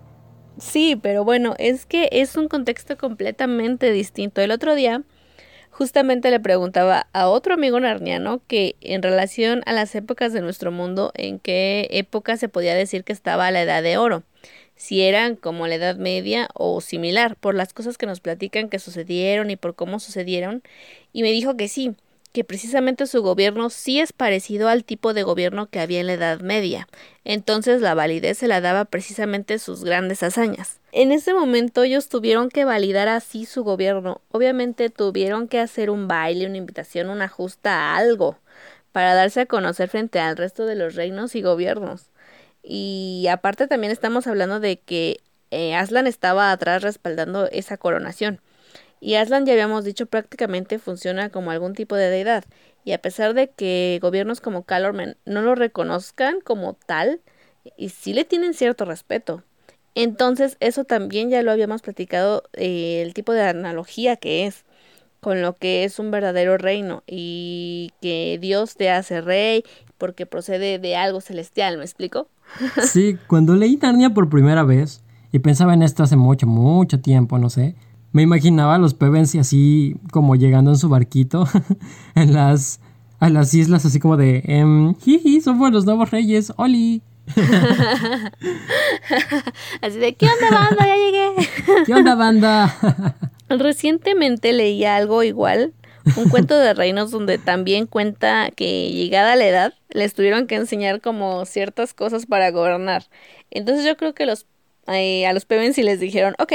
Sí, 0.59 0.99
pero 1.01 1.23
bueno, 1.23 1.55
es 1.61 1.87
que 1.87 2.09
es 2.11 2.37
un 2.37 2.49
contexto 2.49 2.99
completamente 2.99 3.93
distinto. 3.93 4.41
El 4.41 4.51
otro 4.51 4.75
día 4.75 5.05
justamente 5.75 6.31
le 6.31 6.39
preguntaba 6.39 7.09
a 7.13 7.29
otro 7.29 7.55
amigo 7.55 7.81
narniano 7.81 8.41
que 8.47 8.77
en 8.81 9.03
relación 9.03 9.63
a 9.67 9.73
las 9.73 9.93
épocas 9.97 10.33
de 10.33 10.41
nuestro 10.41 10.71
mundo, 10.71 11.11
en 11.17 11.41
qué 11.41 11.89
época 11.91 12.37
se 12.37 12.49
podía 12.49 12.77
decir 12.77 13.03
que 13.03 13.13
estaba 13.13 13.51
la 13.51 13.63
edad 13.63 13.83
de 13.83 13.99
oro, 13.99 14.23
si 14.77 15.03
eran 15.03 15.35
como 15.35 15.67
la 15.67 15.75
edad 15.75 15.97
media 15.97 16.49
o 16.55 16.81
similar, 16.81 17.35
por 17.35 17.57
las 17.57 17.75
cosas 17.75 17.99
que 17.99 18.07
nos 18.07 18.21
platican 18.21 18.69
que 18.69 18.79
sucedieron 18.79 19.51
y 19.51 19.57
por 19.57 19.75
cómo 19.75 19.99
sucedieron, 19.99 20.63
y 21.13 21.23
me 21.23 21.33
dijo 21.33 21.57
que 21.57 21.67
sí, 21.67 21.97
que 22.35 22.43
precisamente 22.43 23.07
su 23.07 23.23
gobierno 23.23 23.71
sí 23.71 24.01
es 24.01 24.13
parecido 24.13 24.69
al 24.69 24.85
tipo 24.85 25.15
de 25.15 25.23
gobierno 25.23 25.69
que 25.69 25.79
había 25.79 26.01
en 26.01 26.09
la 26.09 26.15
Edad 26.15 26.41
Media. 26.41 26.89
Entonces 27.23 27.81
la 27.81 27.95
validez 27.95 28.39
se 28.39 28.49
la 28.49 28.61
daba 28.61 28.87
precisamente 28.87 29.61
sus 29.61 29.85
grandes 29.85 30.25
hazañas. 30.25 30.81
En 30.91 31.13
ese 31.13 31.33
momento 31.33 31.85
ellos 31.85 32.09
tuvieron 32.09 32.49
que 32.49 32.65
validar 32.65 33.07
así 33.07 33.47
su 33.47 33.63
gobierno. 33.63 34.21
Obviamente 34.33 34.91
tuvieron 34.91 35.47
que 35.47 35.61
hacer 35.61 35.91
un 35.91 36.09
baile, 36.09 36.47
una 36.47 36.57
invitación, 36.57 37.09
una 37.09 37.29
justa 37.29 37.95
algo 37.95 38.37
para 38.91 39.15
darse 39.15 39.43
a 39.43 39.47
conocer 39.47 39.89
frente 39.89 40.19
al 40.19 40.37
resto 40.37 40.67
de 40.67 40.75
los 40.75 40.97
reinos 40.97 41.37
y 41.37 41.43
gobiernos. 41.43 42.11
Y 42.65 43.29
aparte 43.31 43.69
también 43.69 43.93
estamos 43.93 44.27
hablando 44.27 44.59
de 44.59 44.81
que 44.81 45.21
eh, 45.53 45.77
Aslan 45.77 46.09
estaba 46.09 46.51
atrás 46.51 46.83
respaldando 46.83 47.49
esa 47.53 47.77
coronación. 47.77 48.41
Y 49.05 49.17
Aslan 49.17 49.45
ya 49.45 49.53
habíamos 49.53 49.85
dicho 49.85 50.07
prácticamente 50.07 50.79
funciona 50.79 51.29
como 51.29 51.51
algún 51.51 51.75
tipo 51.75 51.95
de 51.95 52.09
deidad. 52.09 52.43
Y 52.87 52.93
a 52.93 53.03
pesar 53.03 53.35
de 53.35 53.51
que 53.51 53.99
gobiernos 54.01 54.41
como 54.41 54.63
Calormen 54.63 55.19
no 55.27 55.43
lo 55.43 55.55
reconozcan 55.55 56.41
como 56.41 56.73
tal, 56.73 57.21
y 57.77 57.91
sí 57.91 58.15
le 58.15 58.25
tienen 58.25 58.55
cierto 58.55 58.87
respeto. 58.87 59.43
Entonces 59.95 60.57
eso 60.59 60.85
también 60.85 61.29
ya 61.29 61.43
lo 61.43 61.53
habíamos 61.53 61.83
platicado, 61.83 62.45
eh, 62.55 63.03
el 63.05 63.13
tipo 63.13 63.35
de 63.35 63.43
analogía 63.43 64.17
que 64.17 64.47
es 64.47 64.65
con 65.21 65.43
lo 65.43 65.55
que 65.55 65.85
es 65.85 65.99
un 65.99 66.11
verdadero 66.11 66.57
reino 66.57 67.03
y 67.07 67.93
que 68.01 68.39
Dios 68.41 68.75
te 68.75 68.89
hace 68.89 69.21
rey 69.21 69.65
porque 69.99 70.25
procede 70.25 70.79
de 70.79 70.97
algo 70.97 71.21
celestial, 71.21 71.77
¿me 71.77 71.85
explico? 71.85 72.29
Sí, 72.83 73.19
cuando 73.27 73.55
leí 73.55 73.77
Narnia 73.77 74.15
por 74.15 74.31
primera 74.31 74.63
vez 74.63 75.03
y 75.31 75.41
pensaba 75.41 75.75
en 75.75 75.83
esto 75.83 76.03
hace 76.03 76.17
mucho, 76.17 76.47
mucho 76.47 77.01
tiempo, 77.01 77.39
no 77.39 77.51
sé, 77.51 77.75
me 78.15 78.23
imaginaba 78.23 78.77
a 78.77 78.79
los 78.79 78.95
Pevens 78.95 79.35
y 79.35 79.41
así 79.41 79.97
como 80.13 80.37
llegando 80.37 80.71
en 80.71 80.79
su 80.79 80.89
barquito 80.89 81.49
en 82.15 82.33
las, 82.33 82.81
a 83.19 83.29
las 83.29 83.53
islas 83.55 83.85
así 83.85 83.99
como 83.99 84.17
de, 84.17 84.41
em, 84.47 84.95
jiji, 84.95 85.41
somos 85.41 85.73
los 85.73 85.85
nuevos 85.85 86.13
reyes, 86.13 86.53
Oli. 86.57 87.03
así 89.83 89.99
de, 89.99 90.15
¿qué 90.15 90.27
onda 90.27 90.51
banda? 90.53 90.87
Ya 90.87 90.95
llegué. 90.95 91.33
¿Qué 91.87 91.93
onda 91.93 92.15
banda? 92.15 92.73
Recientemente 93.49 94.53
leí 94.53 94.85
algo 94.85 95.25
igual, 95.25 95.75
un 96.17 96.29
cuento 96.29 96.57
de 96.57 96.73
reinos 96.73 97.11
donde 97.11 97.39
también 97.39 97.87
cuenta 97.87 98.53
que 98.55 98.93
llegada 98.93 99.35
la 99.35 99.47
edad 99.47 99.75
les 99.89 100.15
tuvieron 100.15 100.47
que 100.47 100.55
enseñar 100.55 101.01
como 101.01 101.45
ciertas 101.47 101.95
cosas 101.95 102.27
para 102.27 102.53
gobernar. 102.53 103.09
Entonces 103.51 103.85
yo 103.85 103.97
creo 103.97 104.15
que 104.15 104.25
los 104.25 104.47
a 104.87 105.33
los 105.33 105.45
Pevens 105.45 105.79
y 105.79 105.83
les 105.83 106.01
dijeron, 106.01 106.35
ok, 106.39 106.53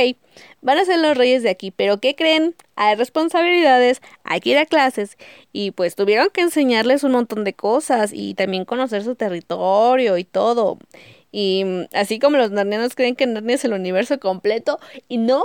van 0.62 0.78
a 0.78 0.86
ser 0.86 1.00
los 1.00 1.18
reyes 1.18 1.44
de 1.44 1.50
aquí, 1.50 1.72
pero 1.72 2.00
¿qué 2.00 2.16
creen? 2.16 2.56
Hay 2.76 2.96
responsabilidades, 2.96 4.02
hay 4.24 4.40
que 4.40 4.52
ir 4.52 4.58
a 4.58 4.66
clases 4.66 5.18
y 5.52 5.72
pues 5.72 5.96
tuvieron 5.96 6.30
que 6.32 6.42
enseñarles 6.42 7.04
un 7.04 7.14
montón 7.14 7.44
de 7.44 7.54
cosas 7.54 8.12
y 8.14 8.34
también 8.36 8.66
conocer 8.66 9.04
su 9.04 9.16
territorio 9.16 10.18
y 10.18 10.24
todo. 10.24 10.78
Y 11.32 11.64
mm, 11.66 11.86
así 11.94 12.20
como 12.20 12.38
los 12.38 12.52
narnianos 12.52 12.96
creen 12.96 13.16
que 13.16 13.28
Narnia 13.28 13.56
es 13.56 13.66
el 13.66 13.74
universo 13.74 14.20
completo, 14.20 14.80
y 15.08 15.18
no, 15.18 15.44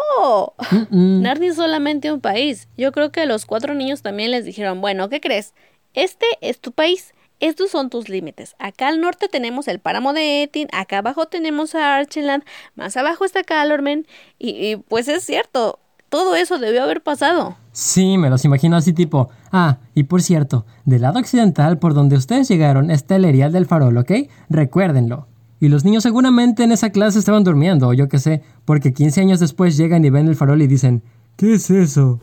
Narnia 0.91 1.51
es 1.51 1.57
solamente 1.57 2.13
un 2.13 2.21
país. 2.21 2.69
Yo 2.77 2.93
creo 2.93 3.13
que 3.13 3.21
a 3.21 3.27
los 3.27 3.45
cuatro 3.47 3.75
niños 3.75 4.03
también 4.03 4.31
les 4.31 4.45
dijeron, 4.45 4.81
bueno, 4.81 5.09
¿qué 5.09 5.21
crees? 5.21 5.55
Este 5.95 6.27
es 6.41 6.59
tu 6.59 6.73
país 6.73 7.14
estos 7.45 7.71
son 7.71 7.91
tus 7.91 8.09
límites. 8.09 8.55
Acá 8.59 8.89
al 8.89 9.03
norte 9.03 9.29
tenemos 9.29 9.69
el 9.69 9.79
páramo 9.79 10.15
de 10.15 10.43
Etin, 10.43 10.69
acá 10.73 10.99
abajo 10.99 11.27
tenemos 11.27 11.75
a 11.75 11.97
Archenland, 11.97 12.43
más 12.75 12.97
abajo 12.97 13.27
está 13.27 13.45
Calormen, 13.45 14.07
y, 14.39 14.77
pues 14.77 15.09
es 15.09 15.25
cierto, 15.25 15.79
todo 16.09 16.37
eso 16.37 16.59
debió 16.59 16.83
haber 16.83 17.03
pasado. 17.03 17.57
Sí, 17.73 18.17
me 18.17 18.31
los 18.31 18.47
imagino 18.47 18.77
así 18.77 18.95
tipo, 18.95 19.29
ah, 19.53 19.77
y 19.95 20.05
por 20.05 20.23
cierto, 20.23 20.65
del 20.87 21.03
lado 21.03 21.19
occidental 21.19 21.79
por 21.79 21.93
donde 21.93 22.17
ustedes 22.17 22.49
llegaron 22.49 22.91
está 22.91 23.17
el 23.17 23.27
erial 23.27 23.53
del 23.53 23.67
farol, 23.67 23.99
¿ok? 23.99 24.13
Recuérdenlo. 24.49 25.29
Y 25.61 25.69
los 25.69 25.85
niños 25.85 26.03
seguramente 26.03 26.65
en 26.65 26.73
esa 26.73 26.91
clase 26.91 27.19
estaban 27.19 27.45
durmiendo, 27.45 27.89
o 27.89 27.93
yo 27.93 28.09
qué 28.09 28.19
sé, 28.19 28.43
porque 28.65 28.95
15 28.95 29.21
años 29.21 29.41
después 29.41 29.77
llegan 29.77 30.03
y 30.05 30.11
ven 30.11 30.29
el 30.29 30.37
farol 30.37 30.63
y 30.63 30.67
dicen, 30.67 31.03
¿qué 31.37 31.55
es 31.55 31.71
eso? 31.71 32.21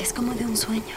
Es 0.00 0.12
como 0.12 0.34
de 0.34 0.44
un 0.44 0.56
sueño, 0.56 0.94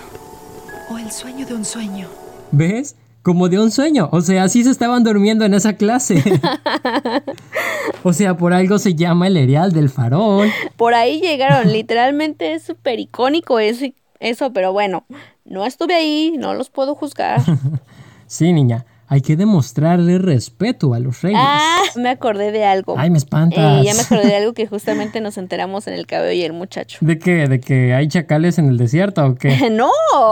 o 0.91 0.99
el 0.99 1.11
sueño 1.11 1.47
de 1.47 1.53
un 1.55 1.65
sueño. 1.65 2.07
¿Ves? 2.51 2.95
Como 3.25 3.49
de 3.49 3.59
un 3.59 3.71
sueño. 3.71 4.07
O 4.11 4.21
sea, 4.21 4.43
así 4.43 4.63
se 4.63 4.69
estaban 4.69 5.03
durmiendo 5.03 5.45
en 5.45 5.55
esa 5.55 5.73
clase. 5.73 6.23
o 8.03 8.13
sea, 8.13 8.37
por 8.37 8.53
algo 8.53 8.77
se 8.77 8.93
llama 8.93 9.25
el 9.25 9.35
Erial 9.35 9.71
del 9.71 9.89
Farol. 9.89 10.47
Por 10.77 10.93
ahí 10.93 11.19
llegaron, 11.21 11.73
literalmente 11.73 12.53
es 12.53 12.61
súper 12.61 12.99
icónico 12.99 13.57
eso, 13.57 13.87
eso, 14.19 14.53
pero 14.53 14.73
bueno, 14.73 15.05
no 15.43 15.65
estuve 15.65 15.95
ahí, 15.95 16.35
no 16.37 16.53
los 16.53 16.69
puedo 16.69 16.93
juzgar. 16.93 17.41
sí, 18.27 18.53
niña. 18.53 18.85
Hay 19.07 19.21
que 19.21 19.35
demostrarle 19.35 20.17
respeto 20.17 20.93
a 20.93 20.99
los 20.99 21.21
reyes. 21.21 21.39
Ah, 21.41 21.79
me 21.95 22.09
acordé 22.09 22.51
de 22.51 22.65
algo. 22.65 22.95
Ay, 22.97 23.09
me 23.09 23.17
espantas. 23.17 23.81
Eh, 23.81 23.85
ya 23.85 23.93
me 23.93 24.01
acordé 24.01 24.27
de 24.27 24.35
algo 24.35 24.53
que 24.53 24.65
justamente 24.65 25.21
nos 25.21 25.37
enteramos 25.37 25.87
en 25.87 25.93
el 25.93 26.07
cabello 26.07 26.31
y 26.31 26.43
el 26.43 26.53
muchacho. 26.53 26.97
¿De 27.01 27.19
qué? 27.19 27.47
¿De 27.47 27.59
que 27.59 27.93
hay 27.93 28.07
chacales 28.07 28.57
en 28.57 28.69
el 28.69 28.77
desierto 28.77 29.23
o 29.25 29.35
qué? 29.35 29.69
¡No! 29.71 29.89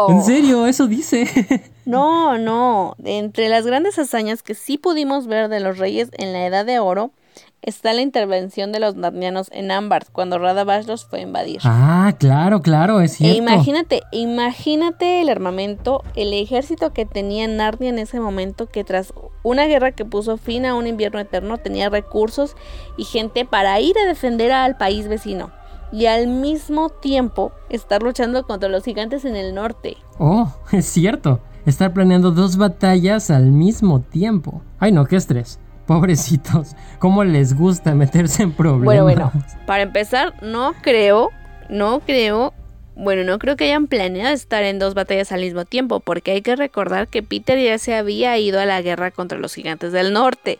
¿En 0.09 0.23
serio? 0.23 0.65
Eso 0.65 0.87
dice. 0.87 1.27
no, 1.85 2.37
no. 2.37 2.95
Entre 3.03 3.47
las 3.47 3.65
grandes 3.65 3.99
hazañas 3.99 4.41
que 4.41 4.55
sí 4.55 4.77
pudimos 4.77 5.27
ver 5.27 5.49
de 5.49 5.59
los 5.59 5.77
reyes 5.77 6.09
en 6.17 6.33
la 6.33 6.45
Edad 6.45 6.65
de 6.65 6.79
Oro 6.79 7.11
está 7.61 7.93
la 7.93 8.01
intervención 8.01 8.71
de 8.71 8.79
los 8.79 8.95
narnianos 8.95 9.49
en 9.51 9.71
Ámbar 9.71 10.07
cuando 10.11 10.37
Radavash 10.37 10.85
los 10.85 11.05
fue 11.05 11.19
a 11.19 11.23
invadir. 11.23 11.61
Ah, 11.63 12.13
claro, 12.19 12.61
claro, 12.61 13.01
es 13.01 13.13
e 13.13 13.15
cierto. 13.15 13.37
imagínate, 13.37 14.01
imagínate 14.11 15.21
el 15.21 15.29
armamento, 15.29 16.03
el 16.15 16.33
ejército 16.33 16.93
que 16.93 17.05
tenía 17.05 17.47
Narnia 17.47 17.89
en 17.89 17.99
ese 17.99 18.19
momento 18.19 18.67
que 18.67 18.83
tras 18.83 19.13
una 19.43 19.65
guerra 19.65 19.91
que 19.91 20.05
puso 20.05 20.37
fin 20.37 20.65
a 20.65 20.75
un 20.75 20.87
invierno 20.87 21.19
eterno 21.19 21.57
tenía 21.57 21.89
recursos 21.89 22.55
y 22.97 23.05
gente 23.05 23.45
para 23.45 23.79
ir 23.79 23.97
a 23.97 24.07
defender 24.07 24.51
al 24.51 24.77
país 24.77 25.07
vecino 25.07 25.51
y 25.91 26.07
al 26.07 26.27
mismo 26.27 26.89
tiempo 26.89 27.51
estar 27.69 28.01
luchando 28.01 28.45
contra 28.47 28.67
los 28.67 28.83
gigantes 28.83 29.25
en 29.25 29.35
el 29.35 29.53
norte. 29.53 29.97
Oh, 30.17 30.51
es 30.71 30.85
cierto. 30.87 31.39
estar 31.65 31.93
planeando 31.93 32.31
dos 32.31 32.57
batallas 32.57 33.29
al 33.29 33.51
mismo 33.51 34.01
tiempo. 34.01 34.61
Ay 34.79 34.91
no, 34.91 35.05
qué 35.05 35.15
estrés. 35.15 35.59
Pobrecitos, 35.85 36.75
¿cómo 36.99 37.23
les 37.23 37.55
gusta 37.55 37.93
meterse 37.93 38.43
en 38.43 38.53
problemas? 38.53 39.03
Bueno, 39.03 39.31
para 39.65 39.83
empezar, 39.83 40.33
no 40.41 40.73
creo, 40.81 41.31
no 41.69 41.99
creo, 41.99 42.53
bueno, 42.95 43.23
no 43.23 43.39
creo 43.39 43.57
que 43.57 43.65
hayan 43.65 43.87
planeado 43.87 44.33
estar 44.33 44.63
en 44.63 44.79
dos 44.79 44.93
batallas 44.93 45.31
al 45.31 45.41
mismo 45.41 45.65
tiempo, 45.65 45.99
porque 45.99 46.31
hay 46.31 46.41
que 46.41 46.55
recordar 46.55 47.07
que 47.07 47.23
Peter 47.23 47.59
ya 47.59 47.77
se 47.77 47.95
había 47.95 48.37
ido 48.37 48.59
a 48.59 48.65
la 48.65 48.81
guerra 48.81 49.11
contra 49.11 49.37
los 49.37 49.53
gigantes 49.53 49.91
del 49.91 50.13
norte. 50.13 50.59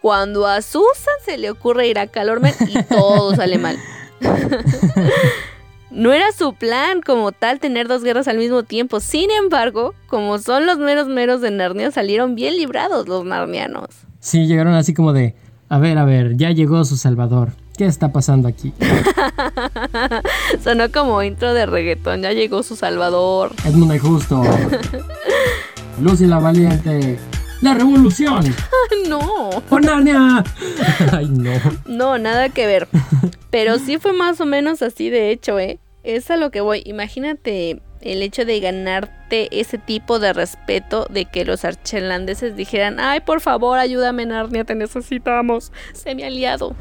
Cuando 0.00 0.46
a 0.46 0.62
Susan 0.62 1.14
se 1.24 1.36
le 1.36 1.50
ocurre 1.50 1.88
ir 1.88 1.98
a 1.98 2.06
Calormen 2.06 2.54
y 2.66 2.82
todo 2.84 3.34
sale 3.34 3.58
mal. 3.58 3.76
No 5.96 6.12
era 6.12 6.30
su 6.32 6.52
plan 6.52 7.00
como 7.00 7.32
tal 7.32 7.58
tener 7.58 7.88
dos 7.88 8.04
guerras 8.04 8.28
al 8.28 8.36
mismo 8.36 8.64
tiempo. 8.64 9.00
Sin 9.00 9.30
embargo, 9.30 9.94
como 10.08 10.38
son 10.38 10.66
los 10.66 10.76
meros 10.76 11.08
meros 11.08 11.40
de 11.40 11.50
Narnia, 11.50 11.90
salieron 11.90 12.34
bien 12.34 12.54
librados 12.56 13.08
los 13.08 13.24
narnianos. 13.24 14.05
Sí, 14.26 14.48
llegaron 14.48 14.74
así 14.74 14.92
como 14.92 15.12
de, 15.12 15.36
a 15.68 15.78
ver, 15.78 15.98
a 15.98 16.04
ver, 16.04 16.36
ya 16.36 16.50
llegó 16.50 16.84
su 16.84 16.96
salvador. 16.96 17.52
¿Qué 17.78 17.86
está 17.86 18.10
pasando 18.10 18.48
aquí? 18.48 18.72
Sonó 20.64 20.90
como 20.90 21.22
intro 21.22 21.54
de 21.54 21.64
reggaetón, 21.64 22.22
ya 22.22 22.32
llegó 22.32 22.64
su 22.64 22.74
salvador. 22.74 23.52
Edmund 23.64 23.92
el 23.92 24.00
Justo. 24.00 24.42
Lucy 26.02 26.26
la 26.26 26.40
Valiente. 26.40 27.20
¡La 27.60 27.74
revolución! 27.74 28.52
no. 29.08 29.62
¡Por 29.68 29.84
Narnia! 29.84 30.42
Ay, 31.12 31.28
no. 31.28 31.52
No, 31.86 32.18
nada 32.18 32.48
que 32.48 32.66
ver. 32.66 32.88
Pero 33.50 33.78
sí 33.78 33.98
fue 33.98 34.12
más 34.12 34.40
o 34.40 34.44
menos 34.44 34.82
así, 34.82 35.08
de 35.08 35.30
hecho, 35.30 35.60
¿eh? 35.60 35.78
Es 36.02 36.32
a 36.32 36.36
lo 36.36 36.50
que 36.50 36.60
voy. 36.60 36.82
Imagínate 36.84 37.80
el 38.00 38.22
hecho 38.22 38.44
de 38.44 38.60
ganarte 38.60 39.48
ese 39.58 39.78
tipo 39.78 40.18
de 40.18 40.32
respeto 40.32 41.06
de 41.10 41.24
que 41.24 41.44
los 41.44 41.64
archelandeses 41.64 42.56
dijeran, 42.56 43.00
ay, 43.00 43.20
por 43.20 43.40
favor, 43.40 43.78
ayúdame, 43.78 44.26
Narnia, 44.26 44.64
te 44.64 44.74
necesitamos. 44.74 45.72
Sé 45.92 46.14
mi 46.14 46.22
aliado. 46.22 46.74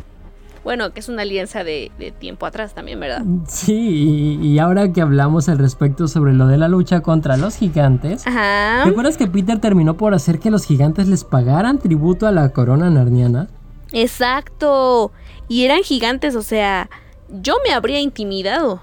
Bueno, 0.64 0.92
que 0.94 1.00
es 1.00 1.10
una 1.10 1.22
alianza 1.22 1.64
de, 1.64 1.92
de 2.00 2.12
tiempo 2.12 2.48
atrás 2.48 2.74
también, 2.74 3.00
¿verdad? 3.00 3.22
Sí, 3.48 4.40
y, 4.42 4.48
y 4.48 4.58
ahora 4.58 4.92
que 4.92 5.00
hablamos 5.00 5.48
al 5.48 5.60
respecto 5.60 6.08
sobre 6.08 6.34
lo 6.34 6.48
de 6.48 6.58
la 6.58 6.68
lucha 6.68 7.02
contra 7.02 7.38
los 7.38 7.56
gigantes, 7.56 8.26
Ajá. 8.26 8.84
¿recuerdas 8.84 9.16
que 9.16 9.28
Peter 9.28 9.60
terminó 9.60 9.96
por 9.96 10.16
hacer 10.16 10.40
que 10.40 10.50
los 10.50 10.66
gigantes 10.66 11.08
les 11.08 11.24
pagaran 11.24 11.78
tributo 11.78 12.26
a 12.26 12.32
la 12.32 12.50
corona 12.50 12.90
narniana? 12.90 13.48
Exacto. 13.94 15.12
Y 15.48 15.66
eran 15.66 15.84
gigantes, 15.84 16.36
o 16.36 16.42
sea, 16.42 16.90
yo 17.30 17.58
me 17.64 17.72
habría 17.72 18.00
intimidado. 18.00 18.80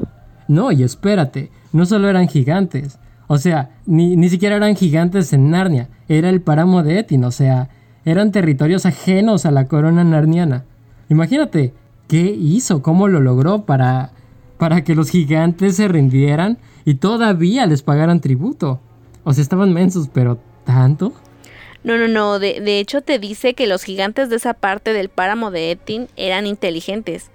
No, 0.48 0.72
y 0.72 0.82
espérate, 0.82 1.50
no 1.72 1.86
solo 1.86 2.08
eran 2.08 2.28
gigantes, 2.28 2.98
o 3.26 3.38
sea, 3.38 3.70
ni, 3.86 4.14
ni 4.16 4.28
siquiera 4.28 4.56
eran 4.56 4.76
gigantes 4.76 5.32
en 5.32 5.50
Narnia, 5.50 5.88
era 6.08 6.28
el 6.28 6.42
páramo 6.42 6.82
de 6.82 6.98
Etin, 6.98 7.24
o 7.24 7.30
sea, 7.30 7.70
eran 8.04 8.32
territorios 8.32 8.84
ajenos 8.84 9.46
a 9.46 9.50
la 9.50 9.66
corona 9.68 10.04
narniana. 10.04 10.64
Imagínate, 11.08 11.72
¿qué 12.08 12.20
hizo? 12.20 12.82
¿Cómo 12.82 13.08
lo 13.08 13.20
logró 13.20 13.64
para, 13.64 14.10
para 14.58 14.84
que 14.84 14.94
los 14.94 15.10
gigantes 15.10 15.76
se 15.76 15.88
rindieran 15.88 16.58
y 16.84 16.94
todavía 16.94 17.66
les 17.66 17.82
pagaran 17.82 18.20
tributo? 18.20 18.80
O 19.24 19.32
sea, 19.32 19.42
estaban 19.42 19.72
mensos, 19.72 20.10
pero 20.12 20.38
¿tanto? 20.64 21.12
No, 21.84 21.96
no, 21.96 22.08
no. 22.08 22.38
De, 22.38 22.60
de 22.60 22.80
hecho, 22.80 23.00
te 23.00 23.18
dice 23.18 23.54
que 23.54 23.66
los 23.66 23.82
gigantes 23.82 24.30
de 24.30 24.36
esa 24.36 24.54
parte 24.54 24.92
del 24.92 25.08
páramo 25.08 25.50
de 25.50 25.70
Etin 25.72 26.08
eran 26.16 26.46
inteligentes. 26.46 27.31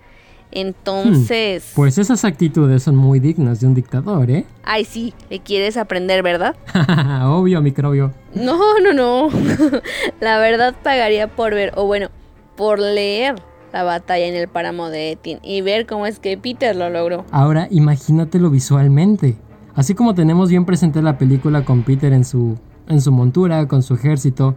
Entonces. 0.51 1.71
Pues 1.75 1.97
esas 1.97 2.23
actitudes 2.25 2.83
son 2.83 2.95
muy 2.95 3.19
dignas 3.19 3.59
de 3.59 3.67
un 3.67 3.73
dictador, 3.73 4.31
¿eh? 4.31 4.45
Ay, 4.63 4.85
sí, 4.85 5.13
le 5.29 5.39
quieres 5.39 5.77
aprender, 5.77 6.23
¿verdad? 6.23 6.55
Obvio, 7.25 7.61
microbio. 7.61 8.13
No, 8.33 8.57
no, 8.79 8.93
no. 8.93 9.29
la 10.19 10.39
verdad 10.39 10.75
pagaría 10.81 11.27
por 11.27 11.53
ver, 11.53 11.73
o 11.75 11.85
bueno, 11.85 12.09
por 12.55 12.79
leer 12.79 13.35
la 13.73 13.83
batalla 13.83 14.25
en 14.25 14.35
el 14.35 14.47
páramo 14.47 14.89
de 14.89 15.11
Etin 15.11 15.39
y 15.43 15.61
ver 15.61 15.85
cómo 15.85 16.05
es 16.05 16.19
que 16.19 16.37
Peter 16.37 16.75
lo 16.75 16.89
logró. 16.89 17.25
Ahora 17.31 17.67
imagínatelo 17.69 18.49
visualmente. 18.49 19.37
Así 19.75 19.93
como 19.93 20.15
tenemos 20.15 20.49
bien 20.49 20.65
presente 20.65 21.01
la 21.01 21.17
película 21.19 21.63
con 21.63 21.83
Peter 21.83 22.11
en 22.11 22.25
su, 22.25 22.57
en 22.87 22.99
su 22.99 23.11
montura, 23.11 23.67
con 23.67 23.83
su 23.83 23.93
ejército, 23.93 24.55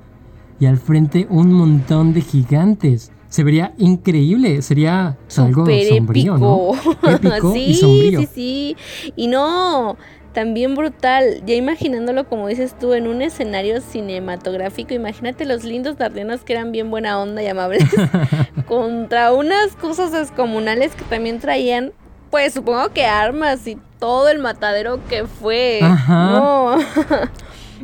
y 0.58 0.66
al 0.66 0.78
frente 0.78 1.26
un 1.28 1.52
montón 1.52 2.14
de 2.14 2.22
gigantes. 2.22 3.12
Se 3.30 3.42
vería 3.44 3.72
increíble, 3.78 4.60
sería 4.60 5.16
algo 5.38 5.62
Súper 5.64 5.86
sombrío, 5.88 6.36
¿no? 6.36 6.72
Épico 7.08 7.52
sí, 7.54 7.64
y 7.70 7.74
sombrío. 7.74 8.20
sí, 8.20 8.26
sí. 8.34 8.76
Y 9.16 9.28
no, 9.28 9.96
también 10.34 10.74
brutal. 10.74 11.40
Ya 11.46 11.54
imaginándolo 11.54 12.28
como 12.28 12.48
dices 12.48 12.76
tú 12.78 12.92
en 12.92 13.06
un 13.06 13.22
escenario 13.22 13.80
cinematográfico, 13.80 14.94
imagínate 14.94 15.44
los 15.44 15.64
lindos 15.64 15.98
nardianos 15.98 16.42
que 16.42 16.52
eran 16.54 16.72
bien 16.72 16.90
buena 16.90 17.18
onda 17.20 17.42
y 17.42 17.46
amables 17.46 17.84
contra 18.66 19.32
unas 19.32 19.76
cosas 19.80 20.12
descomunales 20.12 20.94
que 20.94 21.04
también 21.04 21.38
traían, 21.38 21.92
pues 22.30 22.52
supongo 22.54 22.88
que 22.90 23.06
armas 23.06 23.66
y 23.66 23.78
todo 24.00 24.28
el 24.28 24.40
matadero 24.40 24.98
que 25.08 25.24
fue. 25.26 25.80
Ajá. 25.82 26.30
No. 26.32 26.76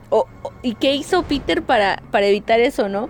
O- 0.08 0.26
o- 0.44 0.52
¿Y 0.62 0.74
qué 0.74 0.94
hizo 0.94 1.24
Peter 1.24 1.62
para, 1.62 2.00
para 2.12 2.26
evitar 2.26 2.60
eso, 2.60 2.88
no? 2.88 3.08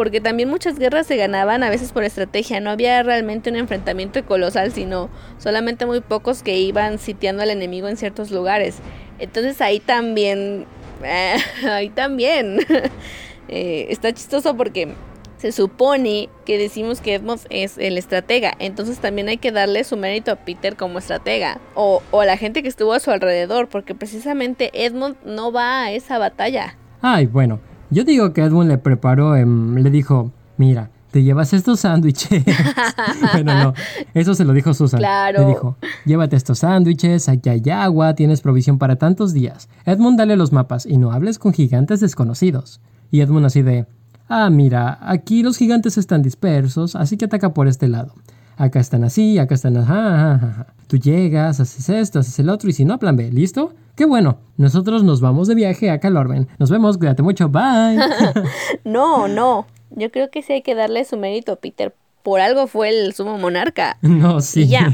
Porque 0.00 0.22
también 0.22 0.48
muchas 0.48 0.78
guerras 0.78 1.06
se 1.06 1.18
ganaban 1.18 1.62
a 1.62 1.68
veces 1.68 1.92
por 1.92 2.04
estrategia, 2.04 2.58
no 2.58 2.70
había 2.70 3.02
realmente 3.02 3.50
un 3.50 3.56
enfrentamiento 3.56 4.24
colosal, 4.24 4.72
sino 4.72 5.10
solamente 5.36 5.84
muy 5.84 6.00
pocos 6.00 6.42
que 6.42 6.56
iban 6.58 6.98
sitiando 6.98 7.42
al 7.42 7.50
enemigo 7.50 7.86
en 7.86 7.98
ciertos 7.98 8.30
lugares. 8.30 8.78
Entonces 9.18 9.60
ahí 9.60 9.78
también, 9.78 10.64
ahí 11.70 11.90
también, 11.90 12.60
eh, 13.48 13.88
está 13.90 14.10
chistoso 14.14 14.56
porque 14.56 14.94
se 15.36 15.52
supone 15.52 16.30
que 16.46 16.56
decimos 16.56 17.02
que 17.02 17.16
Edmund 17.16 17.42
es 17.50 17.76
el 17.76 17.98
estratega, 17.98 18.54
entonces 18.58 19.00
también 19.00 19.28
hay 19.28 19.36
que 19.36 19.52
darle 19.52 19.84
su 19.84 19.98
mérito 19.98 20.32
a 20.32 20.36
Peter 20.36 20.76
como 20.76 20.98
estratega, 20.98 21.60
o, 21.74 22.02
a 22.18 22.24
la 22.24 22.38
gente 22.38 22.62
que 22.62 22.70
estuvo 22.70 22.94
a 22.94 23.00
su 23.00 23.10
alrededor, 23.10 23.68
porque 23.68 23.94
precisamente 23.94 24.70
Edmund 24.72 25.16
no 25.26 25.52
va 25.52 25.82
a 25.82 25.92
esa 25.92 26.16
batalla. 26.16 26.78
Ay, 27.02 27.26
bueno, 27.26 27.60
yo 27.90 28.04
digo 28.04 28.32
que 28.32 28.42
Edmund 28.42 28.68
le 28.68 28.78
preparó, 28.78 29.36
em, 29.36 29.76
le 29.76 29.90
dijo, 29.90 30.32
mira, 30.56 30.90
te 31.10 31.22
llevas 31.22 31.52
estos 31.52 31.80
sándwiches. 31.80 32.44
bueno, 33.32 33.62
no, 33.62 33.74
eso 34.14 34.34
se 34.34 34.44
lo 34.44 34.52
dijo 34.52 34.74
Susan. 34.74 35.00
Claro. 35.00 35.40
Le 35.40 35.46
dijo, 35.46 35.76
llévate 36.04 36.36
estos 36.36 36.60
sándwiches, 36.60 37.28
aquí 37.28 37.48
hay 37.48 37.62
agua, 37.70 38.14
tienes 38.14 38.40
provisión 38.40 38.78
para 38.78 38.96
tantos 38.96 39.32
días. 39.32 39.68
Edmund, 39.84 40.18
dale 40.18 40.36
los 40.36 40.52
mapas 40.52 40.86
y 40.86 40.98
no 40.98 41.12
hables 41.12 41.38
con 41.38 41.52
gigantes 41.52 42.00
desconocidos. 42.00 42.80
Y 43.10 43.20
Edmund 43.20 43.46
así 43.46 43.62
de, 43.62 43.86
ah, 44.28 44.50
mira, 44.50 44.98
aquí 45.02 45.42
los 45.42 45.56
gigantes 45.56 45.98
están 45.98 46.22
dispersos, 46.22 46.94
así 46.94 47.16
que 47.16 47.24
ataca 47.24 47.52
por 47.52 47.66
este 47.66 47.88
lado. 47.88 48.14
Acá 48.60 48.78
están 48.78 49.04
así, 49.04 49.38
acá 49.38 49.54
están 49.54 49.78
así. 49.78 49.90
ajá, 49.90 50.34
ajá, 50.34 50.46
ajá. 50.46 50.66
Tú 50.86 50.98
llegas, 50.98 51.60
haces 51.60 51.88
esto, 51.88 52.18
haces 52.18 52.38
el 52.40 52.50
otro 52.50 52.68
y 52.68 52.74
si 52.74 52.84
no, 52.84 52.98
plan 52.98 53.16
B, 53.16 53.30
¿listo? 53.32 53.72
Qué 53.96 54.04
bueno, 54.04 54.38
nosotros 54.58 55.02
nos 55.02 55.22
vamos 55.22 55.48
de 55.48 55.54
viaje 55.54 55.90
a 55.90 55.98
Calorben. 55.98 56.46
Nos 56.58 56.68
vemos, 56.68 56.98
cuídate 56.98 57.22
mucho, 57.22 57.48
bye. 57.48 57.96
No, 58.84 59.28
no, 59.28 59.66
yo 59.88 60.10
creo 60.10 60.30
que 60.30 60.42
sí 60.42 60.52
hay 60.52 60.60
que 60.60 60.74
darle 60.74 61.06
su 61.06 61.16
mérito 61.16 61.52
a 61.52 61.56
Peter. 61.56 61.94
Por 62.22 62.40
algo 62.40 62.66
fue 62.66 62.90
el 62.90 63.14
sumo 63.14 63.38
monarca. 63.38 63.96
no, 64.02 64.42
sí. 64.42 64.64
Y 64.64 64.68
ya. 64.68 64.92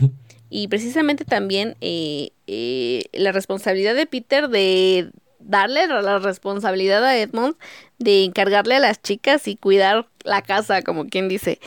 Y 0.48 0.68
precisamente 0.68 1.24
también 1.24 1.74
eh, 1.80 2.30
eh, 2.46 3.06
la 3.14 3.32
responsabilidad 3.32 3.96
de 3.96 4.06
Peter 4.06 4.48
de 4.48 5.10
darle 5.40 5.88
la 5.88 6.02
la 6.02 6.20
responsabilidad 6.20 7.04
a 7.04 7.18
Edmund 7.18 7.56
de 7.98 8.22
encargarle 8.22 8.76
a 8.76 8.80
las 8.80 9.02
chicas 9.02 9.48
y 9.48 9.56
cuidar 9.56 10.06
la 10.22 10.42
casa, 10.42 10.82
como 10.82 11.06
quien 11.06 11.28
dice. 11.28 11.58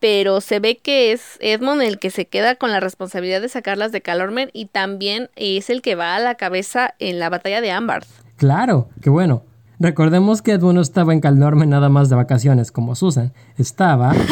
Pero 0.00 0.40
se 0.40 0.60
ve 0.60 0.76
que 0.76 1.12
es 1.12 1.38
Edmund 1.40 1.82
el 1.82 1.98
que 1.98 2.10
se 2.10 2.26
queda 2.26 2.54
con 2.54 2.70
la 2.70 2.80
responsabilidad 2.80 3.40
de 3.40 3.48
sacarlas 3.48 3.92
de 3.92 4.02
Calormen 4.02 4.50
y 4.52 4.66
también 4.66 5.30
es 5.36 5.70
el 5.70 5.82
que 5.82 5.94
va 5.94 6.16
a 6.16 6.20
la 6.20 6.34
cabeza 6.34 6.94
en 6.98 7.18
la 7.18 7.30
batalla 7.30 7.60
de 7.60 7.70
Ambarth. 7.70 8.08
Claro, 8.36 8.88
qué 9.00 9.10
bueno. 9.10 9.44
Recordemos 9.78 10.42
que 10.42 10.52
Edmund 10.52 10.76
no 10.76 10.80
estaba 10.80 11.12
en 11.12 11.20
Calnorme 11.20 11.66
nada 11.66 11.88
más 11.88 12.08
de 12.08 12.16
vacaciones 12.16 12.72
como 12.72 12.94
Susan. 12.94 13.32
Estaba... 13.58 14.14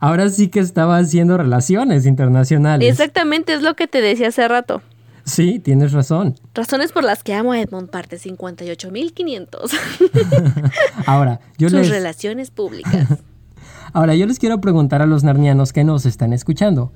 Ahora 0.00 0.28
sí 0.28 0.48
que 0.48 0.60
estaba 0.60 0.98
haciendo 0.98 1.38
relaciones 1.38 2.04
internacionales. 2.04 2.86
Exactamente 2.90 3.54
es 3.54 3.62
lo 3.62 3.74
que 3.74 3.86
te 3.86 4.02
decía 4.02 4.28
hace 4.28 4.46
rato. 4.48 4.82
Sí, 5.24 5.58
tienes 5.58 5.92
razón. 5.92 6.34
Razones 6.54 6.92
por 6.92 7.04
las 7.04 7.22
que 7.22 7.32
amo 7.32 7.52
a 7.52 7.60
Edmund, 7.60 7.88
parte 7.88 8.18
58.500. 8.18 9.70
Ahora, 11.06 11.40
yo 11.56 11.70
Sus 11.70 11.80
les... 11.80 11.88
relaciones 11.88 12.50
públicas. 12.50 13.08
Ahora, 13.94 14.14
yo 14.14 14.26
les 14.26 14.38
quiero 14.38 14.60
preguntar 14.60 15.00
a 15.00 15.06
los 15.06 15.24
narnianos 15.24 15.72
que 15.72 15.84
nos 15.84 16.04
están 16.04 16.32
escuchando. 16.34 16.92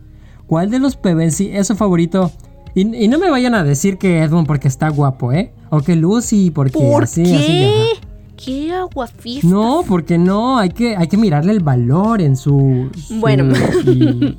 ¿Cuál 0.47 0.71
de 0.71 0.79
los 0.79 0.97
Pevensi 0.97 1.49
es 1.53 1.69
su 1.69 1.77
favorito? 1.77 2.31
Y, 2.75 2.83
y 3.05 3.09
no 3.09 3.19
me 3.19 3.31
vayan 3.31 3.55
a 3.55 3.65
decir 3.65 3.97
que 3.99 4.21
Edmund 4.23 4.47
porque 4.47 4.69
está 4.69 4.89
guapo, 4.91 5.33
¿eh? 5.33 5.53
O 5.71 5.81
que 5.81 5.97
Lucy 5.97 6.51
porque 6.51 6.79
¿Por 6.79 7.05
así, 7.05 7.23
qué? 7.23 7.37
así, 7.37 7.65
ajá. 7.65 8.07
¿Qué 8.45 8.73
aguafiestas? 8.73 9.51
No, 9.51 9.83
porque 9.89 10.17
no, 10.19 10.59
hay 10.59 10.69
que, 10.71 10.97
hay 10.97 11.09
que 11.09 11.17
mirarle 11.17 11.53
el 11.53 11.61
valor 11.61 12.21
en 12.21 12.37
su... 12.37 12.91
su- 12.97 13.19
Bueno. 13.21 13.53
y- 13.87 14.37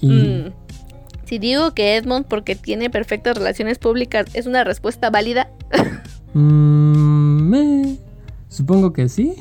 y- 0.00 0.08
Mm. 0.08 0.52
Si 1.24 1.38
digo 1.40 1.72
que 1.74 1.96
Edmund 1.96 2.24
porque 2.26 2.54
tiene 2.54 2.88
perfectas 2.88 3.36
relaciones 3.36 3.78
públicas 3.78 4.26
es 4.34 4.46
una 4.46 4.62
respuesta 4.64 5.10
válida. 5.10 5.48
Eh, 6.38 7.96
Supongo 8.48 8.92
que 8.92 9.08
sí. 9.08 9.34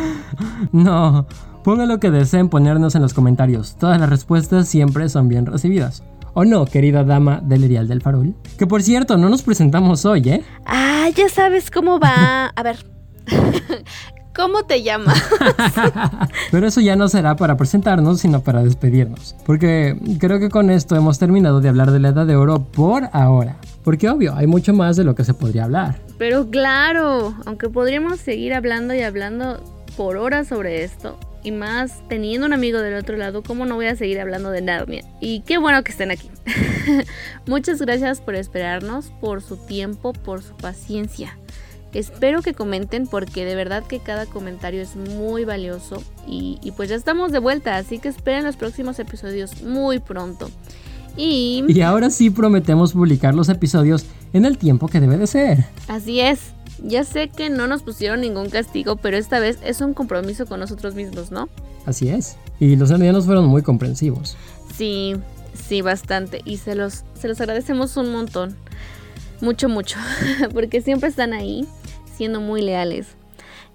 no, 0.72 1.26
pongan 1.66 1.88
lo 1.88 1.98
que 1.98 2.12
deseen 2.12 2.48
ponernos 2.48 2.94
en 2.94 3.02
los 3.02 3.12
comentarios. 3.12 3.74
Todas 3.74 3.98
las 3.98 4.08
respuestas 4.08 4.68
siempre 4.68 5.08
son 5.08 5.26
bien 5.26 5.46
recibidas. 5.46 6.04
¿O 6.32 6.44
no, 6.44 6.64
querida 6.64 7.02
dama 7.02 7.40
del 7.42 7.64
Erial 7.64 7.88
del 7.88 8.02
Farol? 8.02 8.36
Que 8.56 8.68
por 8.68 8.84
cierto, 8.84 9.16
no 9.16 9.28
nos 9.28 9.42
presentamos 9.42 10.04
hoy, 10.04 10.30
¿eh? 10.30 10.44
Ah, 10.64 11.08
ya 11.12 11.28
sabes 11.28 11.72
cómo 11.72 11.98
va. 11.98 12.52
A 12.54 12.62
ver. 12.62 12.86
¿Cómo 14.36 14.62
te 14.62 14.84
llamas? 14.84 15.20
Pero 16.52 16.68
eso 16.68 16.80
ya 16.80 16.94
no 16.94 17.08
será 17.08 17.34
para 17.34 17.56
presentarnos, 17.56 18.20
sino 18.20 18.42
para 18.42 18.62
despedirnos. 18.62 19.34
Porque 19.44 19.98
creo 20.20 20.38
que 20.38 20.50
con 20.50 20.70
esto 20.70 20.94
hemos 20.94 21.18
terminado 21.18 21.60
de 21.60 21.68
hablar 21.68 21.90
de 21.90 21.98
la 21.98 22.10
Edad 22.10 22.26
de 22.26 22.36
Oro 22.36 22.62
por 22.62 23.08
ahora. 23.12 23.56
Porque 23.82 24.08
obvio, 24.08 24.36
hay 24.36 24.46
mucho 24.46 24.72
más 24.72 24.96
de 24.96 25.02
lo 25.02 25.16
que 25.16 25.24
se 25.24 25.34
podría 25.34 25.64
hablar. 25.64 25.98
Pero 26.16 26.48
claro, 26.48 27.34
aunque 27.44 27.68
podríamos 27.68 28.20
seguir 28.20 28.54
hablando 28.54 28.94
y 28.94 29.00
hablando 29.00 29.60
por 29.96 30.16
horas 30.16 30.46
sobre 30.46 30.84
esto, 30.84 31.18
y 31.46 31.52
más 31.52 32.02
teniendo 32.08 32.44
un 32.44 32.52
amigo 32.52 32.80
del 32.80 32.94
otro 32.94 33.16
lado, 33.16 33.44
¿cómo 33.44 33.66
no 33.66 33.76
voy 33.76 33.86
a 33.86 33.94
seguir 33.94 34.18
hablando 34.18 34.50
de 34.50 34.62
Narnia? 34.62 35.04
Y 35.20 35.42
qué 35.42 35.58
bueno 35.58 35.84
que 35.84 35.92
estén 35.92 36.10
aquí. 36.10 36.28
Muchas 37.46 37.80
gracias 37.80 38.20
por 38.20 38.34
esperarnos, 38.34 39.12
por 39.20 39.42
su 39.42 39.56
tiempo, 39.56 40.12
por 40.12 40.42
su 40.42 40.56
paciencia. 40.56 41.38
Espero 41.92 42.42
que 42.42 42.52
comenten 42.52 43.06
porque 43.06 43.44
de 43.44 43.54
verdad 43.54 43.84
que 43.84 44.00
cada 44.00 44.26
comentario 44.26 44.82
es 44.82 44.96
muy 44.96 45.44
valioso 45.44 46.02
y, 46.26 46.58
y 46.64 46.72
pues 46.72 46.88
ya 46.88 46.96
estamos 46.96 47.30
de 47.30 47.38
vuelta, 47.38 47.76
así 47.76 48.00
que 48.00 48.08
esperen 48.08 48.44
los 48.44 48.56
próximos 48.56 48.98
episodios 48.98 49.62
muy 49.62 50.00
pronto. 50.00 50.50
Y... 51.16 51.64
Y 51.68 51.80
ahora 51.80 52.10
sí 52.10 52.28
prometemos 52.28 52.92
publicar 52.92 53.36
los 53.36 53.48
episodios 53.48 54.04
en 54.32 54.46
el 54.46 54.58
tiempo 54.58 54.88
que 54.88 54.98
debe 54.98 55.16
de 55.16 55.28
ser. 55.28 55.64
Así 55.86 56.20
es. 56.20 56.55
Ya 56.82 57.04
sé 57.04 57.28
que 57.28 57.48
no 57.50 57.66
nos 57.66 57.82
pusieron 57.82 58.20
ningún 58.20 58.50
castigo, 58.50 58.96
pero 58.96 59.16
esta 59.16 59.38
vez 59.38 59.58
es 59.62 59.80
un 59.80 59.94
compromiso 59.94 60.46
con 60.46 60.60
nosotros 60.60 60.94
mismos, 60.94 61.30
¿no? 61.30 61.48
Así 61.86 62.08
es. 62.08 62.36
Y 62.60 62.76
los 62.76 62.90
ardianos 62.90 63.26
fueron 63.26 63.46
muy 63.46 63.62
comprensivos. 63.62 64.36
Sí, 64.74 65.16
sí, 65.54 65.80
bastante. 65.80 66.42
Y 66.44 66.58
se 66.58 66.74
los, 66.74 67.04
se 67.14 67.28
los 67.28 67.40
agradecemos 67.40 67.96
un 67.96 68.12
montón. 68.12 68.56
Mucho, 69.40 69.68
mucho. 69.68 69.98
Porque 70.52 70.80
siempre 70.80 71.08
están 71.08 71.32
ahí, 71.32 71.66
siendo 72.16 72.40
muy 72.40 72.62
leales, 72.62 73.08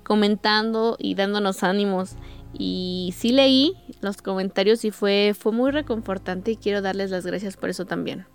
comentando 0.04 0.98
y 1.00 1.16
dándonos 1.16 1.64
ánimos. 1.64 2.16
Y 2.54 3.14
sí 3.18 3.32
leí 3.32 3.78
los 4.02 4.22
comentarios 4.22 4.84
y 4.84 4.92
fue, 4.92 5.34
fue 5.38 5.52
muy 5.52 5.72
reconfortante 5.72 6.52
y 6.52 6.58
quiero 6.58 6.82
darles 6.82 7.10
las 7.12 7.26
gracias 7.26 7.56
por 7.56 7.70
eso 7.70 7.86
también. 7.86 8.26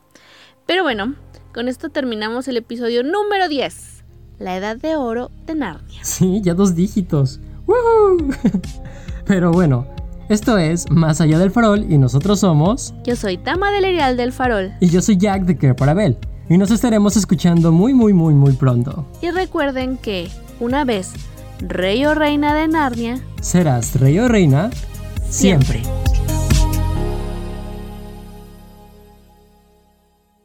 Pero 0.65 0.83
bueno, 0.83 1.15
con 1.55 1.69
esto 1.69 1.91
terminamos 1.91 2.49
el 2.49 2.57
episodio 2.57 3.03
número 3.03 3.49
10, 3.49 3.96
la 4.39 4.57
edad 4.57 4.77
de 4.77 4.97
oro 4.97 5.31
de 5.47 5.55
Narnia. 5.55 6.01
Sí, 6.05 6.41
ya 6.43 6.55
dos 6.55 6.75
dígitos. 6.75 7.41
¡Woohoo! 7.67 8.31
Pero 9.27 9.51
bueno, 9.51 9.87
esto 10.29 10.57
es 10.59 10.89
Más 10.91 11.21
allá 11.21 11.39
del 11.39 11.51
farol 11.51 11.85
y 11.91 11.99
nosotros 11.99 12.41
somos... 12.41 12.95
Yo 13.05 13.17
soy 13.17 13.39
Tama 13.39 13.71
del 13.73 13.85
Erial 13.87 14.17
del 14.17 14.33
Farol. 14.33 14.73
Y 14.81 14.89
yo 14.89 15.01
soy 15.03 15.17
Jack 15.17 15.43
de 15.45 15.57
Care 15.57 15.75
para 15.75 15.95
Bell. 15.95 16.17
Y 16.49 16.59
nos 16.59 16.71
estaremos 16.71 17.17
escuchando 17.17 17.73
muy 17.73 17.93
muy 17.93 18.13
muy 18.13 18.35
muy 18.35 18.53
pronto. 18.53 19.05
Y 19.21 19.31
recuerden 19.31 19.97
que, 19.97 20.29
una 20.61 20.85
vez 20.85 21.11
rey 21.59 22.05
o 22.07 22.15
reina 22.15 22.55
de 22.55 22.69
Narnia, 22.69 23.21
Serás 23.41 23.99
rey 23.99 24.19
o 24.21 24.29
reina 24.29 24.71
siempre. 25.29 25.83
siempre. 25.83 26.16